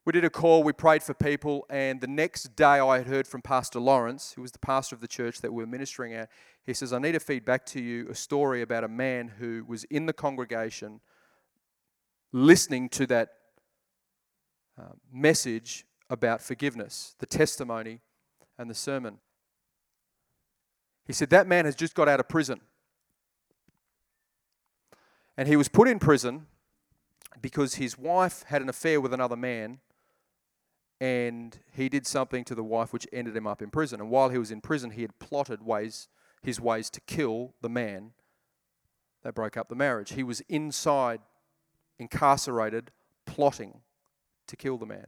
We 0.06 0.12
did 0.12 0.26
a 0.26 0.30
call, 0.30 0.64
we 0.64 0.74
prayed 0.74 1.02
for 1.02 1.14
people, 1.14 1.66
and 1.70 2.02
the 2.02 2.08
next 2.08 2.58
day 2.58 2.66
I 2.66 2.98
had 2.98 3.08
heard 3.08 3.26
from 3.26 3.42
Pastor 3.42 3.80
Lawrence, 3.80 4.34
who 4.36 4.42
was 4.42 4.52
the 4.52 4.60
pastor 4.60 4.96
of 4.96 5.02
the 5.02 5.08
church 5.08 5.40
that 5.40 5.54
we 5.54 5.64
were 5.64 5.68
ministering 5.68 6.14
at. 6.14 6.30
He 6.66 6.74
says, 6.74 6.92
I 6.92 7.00
need 7.00 7.14
to 7.14 7.22
feed 7.22 7.46
back 7.46 7.66
to 7.68 7.82
you 7.82 8.10
a 8.10 8.16
story 8.16 8.62
about 8.62 8.84
a 8.84 8.90
man 8.90 9.30
who 9.40 9.64
was 9.66 9.86
in 9.86 10.06
the 10.06 10.12
congregation 10.12 11.00
listening 12.34 12.90
to 12.90 13.08
that 13.08 13.30
uh, 14.80 14.94
message 15.12 15.86
about 16.10 16.42
forgiveness, 16.42 17.16
the 17.20 17.26
testimony, 17.26 18.00
and 18.58 18.70
the 18.70 18.76
sermon. 18.76 19.20
He 21.06 21.14
said, 21.14 21.30
That 21.30 21.48
man 21.48 21.66
has 21.66 21.76
just 21.76 21.96
got 21.96 22.08
out 22.08 22.20
of 22.20 22.28
prison. 22.28 22.62
And 25.38 25.48
he 25.48 25.56
was 25.56 25.68
put 25.68 25.88
in 25.88 26.00
prison 26.00 26.46
because 27.42 27.76
his 27.76 27.98
wife 27.98 28.44
had 28.48 28.62
an 28.62 28.70
affair 28.70 29.02
with 29.02 29.14
another 29.14 29.36
man 29.36 29.80
and 31.02 31.60
he 31.74 31.90
did 31.90 32.06
something 32.06 32.46
to 32.46 32.56
the 32.56 32.64
wife 32.64 32.94
which 32.94 33.08
ended 33.12 33.36
him 33.36 33.48
up 33.48 33.62
in 33.62 33.70
prison. 33.70 34.00
And 34.00 34.10
while 34.10 34.30
he 34.30 34.38
was 34.38 34.52
in 34.52 34.62
prison, 34.62 34.92
he 34.92 35.02
had 35.02 35.18
plotted 35.20 35.66
ways, 35.66 36.08
his 36.42 36.62
ways 36.62 36.90
to 36.92 37.02
kill 37.02 37.56
the 37.62 37.68
man 37.68 38.12
that 39.24 39.34
broke 39.34 39.58
up 39.58 39.68
the 39.68 39.76
marriage. 39.76 40.14
He 40.14 40.24
was 40.24 40.42
inside, 40.42 41.20
incarcerated, 42.00 42.92
plotting 43.26 43.82
to 44.48 44.56
kill 44.56 44.78
the 44.78 44.86
man. 44.86 45.08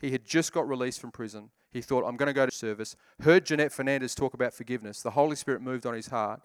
He 0.00 0.12
had 0.12 0.24
just 0.24 0.52
got 0.52 0.68
released 0.68 1.00
from 1.00 1.10
prison. 1.10 1.50
He 1.72 1.82
thought, 1.82 2.04
I'm 2.06 2.16
going 2.16 2.28
to 2.28 2.32
go 2.32 2.46
to 2.46 2.52
service. 2.52 2.96
Heard 3.22 3.46
Jeanette 3.46 3.72
Fernandez 3.72 4.14
talk 4.14 4.34
about 4.34 4.54
forgiveness. 4.54 5.02
The 5.02 5.10
Holy 5.10 5.36
Spirit 5.36 5.62
moved 5.62 5.86
on 5.86 5.94
his 5.94 6.08
heart. 6.08 6.40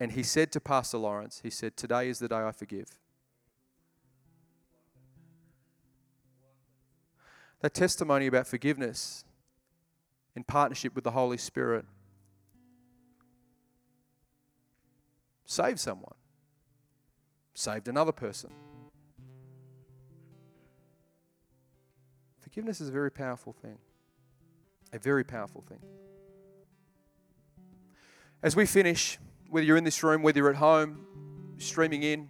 And 0.00 0.12
he 0.12 0.22
said 0.22 0.50
to 0.52 0.60
Pastor 0.60 0.98
Lawrence, 0.98 1.40
he 1.42 1.50
said, 1.50 1.76
Today 1.76 2.08
is 2.08 2.18
the 2.18 2.28
day 2.28 2.36
I 2.36 2.52
forgive. 2.52 2.98
That 7.60 7.74
testimony 7.74 8.26
about 8.26 8.46
forgiveness 8.46 9.24
in 10.34 10.42
partnership 10.44 10.94
with 10.94 11.04
the 11.04 11.12
Holy 11.12 11.38
Spirit 11.38 11.84
saved 15.44 15.78
someone, 15.78 16.14
saved 17.54 17.86
another 17.86 18.12
person. 18.12 18.50
Forgiveness 22.52 22.82
is 22.82 22.90
a 22.90 22.92
very 22.92 23.10
powerful 23.10 23.54
thing. 23.54 23.78
A 24.92 24.98
very 24.98 25.24
powerful 25.24 25.62
thing. 25.66 25.78
As 28.42 28.54
we 28.54 28.66
finish, 28.66 29.18
whether 29.48 29.64
you're 29.64 29.78
in 29.78 29.84
this 29.84 30.02
room, 30.02 30.22
whether 30.22 30.38
you're 30.38 30.50
at 30.50 30.56
home, 30.56 31.06
streaming 31.56 32.02
in, 32.02 32.28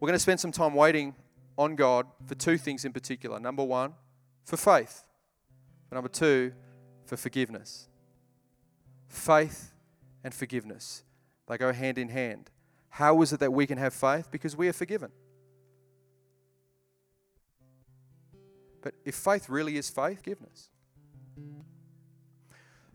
we're 0.00 0.06
going 0.06 0.16
to 0.16 0.18
spend 0.18 0.40
some 0.40 0.50
time 0.50 0.72
waiting 0.72 1.14
on 1.58 1.76
God 1.76 2.06
for 2.24 2.34
two 2.36 2.56
things 2.56 2.86
in 2.86 2.94
particular. 2.94 3.38
Number 3.38 3.62
one, 3.62 3.92
for 4.46 4.56
faith. 4.56 5.04
number 5.92 6.08
two, 6.08 6.54
for 7.04 7.18
forgiveness. 7.18 7.88
Faith 9.08 9.74
and 10.24 10.32
forgiveness, 10.32 11.04
they 11.48 11.58
go 11.58 11.70
hand 11.70 11.98
in 11.98 12.08
hand. 12.08 12.50
How 12.88 13.20
is 13.20 13.34
it 13.34 13.40
that 13.40 13.52
we 13.52 13.66
can 13.66 13.76
have 13.76 13.92
faith? 13.92 14.30
Because 14.30 14.56
we 14.56 14.68
are 14.68 14.72
forgiven. 14.72 15.12
But 18.86 18.94
if 19.04 19.16
faith 19.16 19.48
really 19.48 19.78
is 19.78 19.90
faith, 19.90 20.18
forgiveness. 20.18 20.68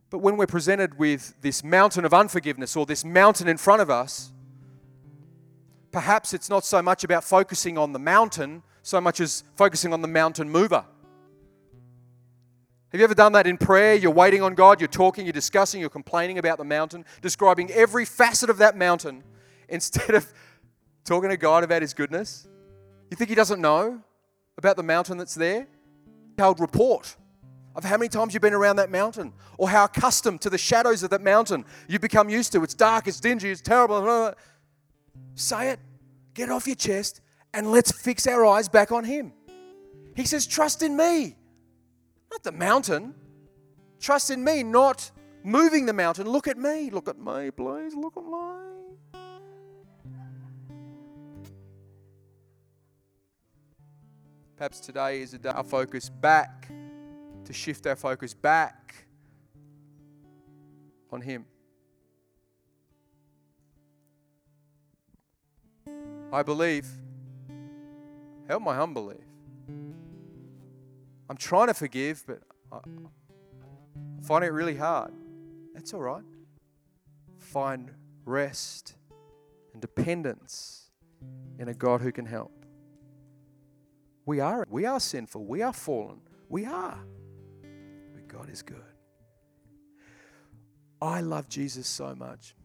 But 0.09 0.19
when 0.19 0.37
we're 0.37 0.47
presented 0.47 0.97
with 0.97 1.33
this 1.41 1.65
mountain 1.65 2.05
of 2.05 2.13
unforgiveness 2.13 2.77
or 2.77 2.85
this 2.85 3.03
mountain 3.03 3.49
in 3.49 3.57
front 3.57 3.81
of 3.81 3.89
us, 3.89 4.31
perhaps 5.91 6.33
it's 6.33 6.49
not 6.49 6.63
so 6.63 6.81
much 6.81 7.03
about 7.03 7.25
focusing 7.25 7.77
on 7.77 7.91
the 7.91 7.99
mountain 7.99 8.63
so 8.83 9.01
much 9.01 9.19
as 9.19 9.43
focusing 9.57 9.91
on 9.91 10.01
the 10.01 10.07
mountain 10.07 10.49
mover. 10.49 10.85
Have 12.93 13.01
you 13.01 13.03
ever 13.03 13.13
done 13.13 13.33
that 13.33 13.45
in 13.45 13.57
prayer? 13.57 13.93
You're 13.93 14.11
waiting 14.11 14.41
on 14.41 14.55
God, 14.55 14.79
you're 14.79 14.87
talking, 14.87 15.25
you're 15.25 15.33
discussing, 15.33 15.81
you're 15.81 15.89
complaining 15.89 16.37
about 16.37 16.57
the 16.57 16.63
mountain, 16.63 17.03
describing 17.21 17.69
every 17.71 18.05
facet 18.05 18.49
of 18.49 18.59
that 18.59 18.77
mountain 18.77 19.25
instead 19.67 20.15
of 20.15 20.31
talking 21.03 21.31
to 21.31 21.35
God 21.35 21.65
about 21.65 21.81
His 21.81 21.93
goodness. 21.93 22.47
You 23.09 23.17
think 23.17 23.29
He 23.29 23.35
doesn't 23.35 23.59
know 23.59 24.01
about 24.57 24.77
the 24.77 24.83
mountain 24.83 25.17
that's 25.17 25.35
there? 25.35 25.67
Held 26.37 26.59
report 26.59 27.15
of 27.75 27.83
how 27.83 27.97
many 27.97 28.09
times 28.09 28.33
you've 28.33 28.41
been 28.41 28.53
around 28.53 28.77
that 28.77 28.89
mountain 28.89 29.33
or 29.57 29.69
how 29.69 29.85
accustomed 29.85 30.41
to 30.41 30.49
the 30.49 30.57
shadows 30.57 31.03
of 31.03 31.09
that 31.11 31.21
mountain 31.21 31.65
you've 31.87 32.01
become 32.01 32.29
used 32.29 32.51
to. 32.51 32.63
It's 32.63 32.73
dark, 32.73 33.07
it's 33.07 33.19
dingy, 33.19 33.49
it's 33.49 33.61
terrible. 33.61 34.35
Say 35.35 35.69
it, 35.69 35.79
get 36.33 36.49
it 36.49 36.51
off 36.51 36.67
your 36.67 36.75
chest, 36.75 37.21
and 37.53 37.71
let's 37.71 37.91
fix 37.91 38.27
our 38.27 38.45
eyes 38.45 38.67
back 38.67 38.91
on 38.91 39.03
Him. 39.03 39.33
He 40.15 40.25
says, 40.25 40.45
Trust 40.45 40.81
in 40.81 40.97
me, 40.97 41.35
not 42.29 42.43
the 42.43 42.51
mountain. 42.51 43.15
Trust 43.99 44.31
in 44.31 44.43
me, 44.43 44.63
not 44.63 45.11
moving 45.43 45.85
the 45.85 45.93
mountain. 45.93 46.27
Look 46.27 46.47
at 46.47 46.57
me, 46.57 46.89
look 46.89 47.07
at 47.07 47.19
me, 47.19 47.51
please, 47.51 47.93
look 47.93 48.17
at 48.17 48.23
me. 48.23 48.60
Perhaps 54.61 54.81
today 54.81 55.23
is 55.23 55.33
a 55.33 55.39
day 55.39 55.49
our 55.49 55.63
focus 55.63 56.07
back, 56.07 56.67
to 57.45 57.51
shift 57.51 57.87
our 57.87 57.95
focus 57.95 58.35
back 58.35 59.07
on 61.11 61.19
Him. 61.19 61.45
I 66.31 66.43
believe 66.43 66.85
Help 68.47 68.61
my 68.61 68.77
unbelief. 68.77 69.25
I'm 71.27 71.37
trying 71.37 71.65
to 71.65 71.73
forgive, 71.73 72.23
but 72.27 72.41
I 72.71 72.81
find 74.21 74.45
it 74.45 74.49
really 74.49 74.75
hard. 74.75 75.11
That's 75.73 75.91
all 75.91 76.01
right. 76.01 76.21
Find 77.39 77.89
rest 78.25 78.93
and 79.73 79.81
dependence 79.81 80.91
in 81.57 81.67
a 81.67 81.73
God 81.73 82.01
who 82.01 82.11
can 82.11 82.27
help. 82.27 82.60
We 84.25 84.39
are, 84.39 84.67
we 84.69 84.85
are 84.85 84.99
sinful. 84.99 85.45
We 85.45 85.61
are 85.61 85.73
fallen. 85.73 86.21
We 86.49 86.65
are. 86.65 86.99
But 88.13 88.27
God 88.27 88.49
is 88.49 88.61
good. 88.61 88.83
I 91.01 91.21
love 91.21 91.49
Jesus 91.49 91.87
so 91.87 92.13
much. 92.15 92.55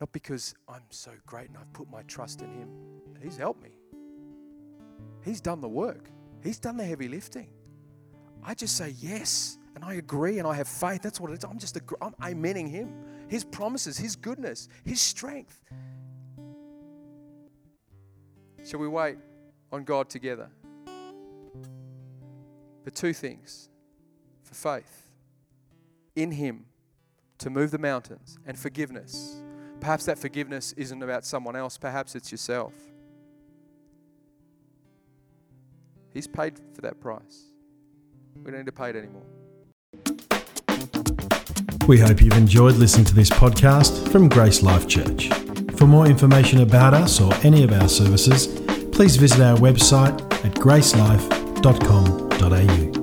Not 0.00 0.10
because 0.12 0.54
I'm 0.68 0.82
so 0.90 1.12
great 1.26 1.48
and 1.48 1.58
I've 1.58 1.72
put 1.72 1.90
my 1.90 2.02
trust 2.02 2.42
in 2.42 2.50
Him. 2.50 2.68
He's 3.22 3.36
helped 3.36 3.62
me. 3.62 3.70
He's 5.24 5.40
done 5.40 5.60
the 5.60 5.68
work, 5.68 6.10
He's 6.42 6.58
done 6.58 6.76
the 6.76 6.84
heavy 6.84 7.08
lifting. 7.08 7.50
I 8.42 8.54
just 8.54 8.76
say 8.76 8.94
yes 8.98 9.58
and 9.76 9.84
I 9.84 9.94
agree 9.94 10.38
and 10.38 10.48
I 10.48 10.54
have 10.54 10.66
faith. 10.66 11.02
That's 11.02 11.20
what 11.20 11.30
it 11.30 11.38
is. 11.38 11.44
I'm 11.44 11.58
just, 11.58 11.78
I'm 12.00 12.14
amening 12.14 12.68
Him, 12.68 12.92
His 13.28 13.44
promises, 13.44 13.96
His 13.96 14.16
goodness, 14.16 14.68
His 14.84 15.00
strength. 15.00 15.62
Shall 18.64 18.80
we 18.80 18.88
wait 18.88 19.18
on 19.70 19.84
God 19.84 20.08
together? 20.08 20.50
For 22.84 22.90
two 22.90 23.12
things 23.12 23.68
for 24.42 24.54
faith 24.54 25.10
in 26.16 26.32
Him 26.32 26.66
to 27.38 27.50
move 27.50 27.70
the 27.70 27.78
mountains 27.78 28.38
and 28.46 28.58
forgiveness 28.58 29.42
Perhaps 29.82 30.04
that 30.04 30.16
forgiveness 30.16 30.72
isn't 30.76 31.02
about 31.02 31.24
someone 31.24 31.56
else, 31.56 31.76
perhaps 31.76 32.14
it's 32.14 32.30
yourself. 32.30 32.72
He's 36.14 36.28
paid 36.28 36.60
for 36.72 36.82
that 36.82 37.00
price. 37.00 37.46
We 38.36 38.52
don't 38.52 38.60
need 38.60 38.66
to 38.66 38.72
pay 38.72 38.90
it 38.90 38.94
anymore. 38.94 39.24
We 41.88 41.98
hope 41.98 42.22
you've 42.22 42.36
enjoyed 42.36 42.76
listening 42.76 43.06
to 43.06 43.14
this 43.16 43.28
podcast 43.28 44.08
from 44.12 44.28
Grace 44.28 44.62
Life 44.62 44.86
Church. 44.86 45.30
For 45.76 45.88
more 45.88 46.06
information 46.06 46.60
about 46.60 46.94
us 46.94 47.20
or 47.20 47.34
any 47.42 47.64
of 47.64 47.72
our 47.72 47.88
services, 47.88 48.51
please 49.02 49.16
visit 49.16 49.40
our 49.40 49.56
website 49.56 50.14
at 50.44 50.54
gracelife.com.au. 50.54 53.01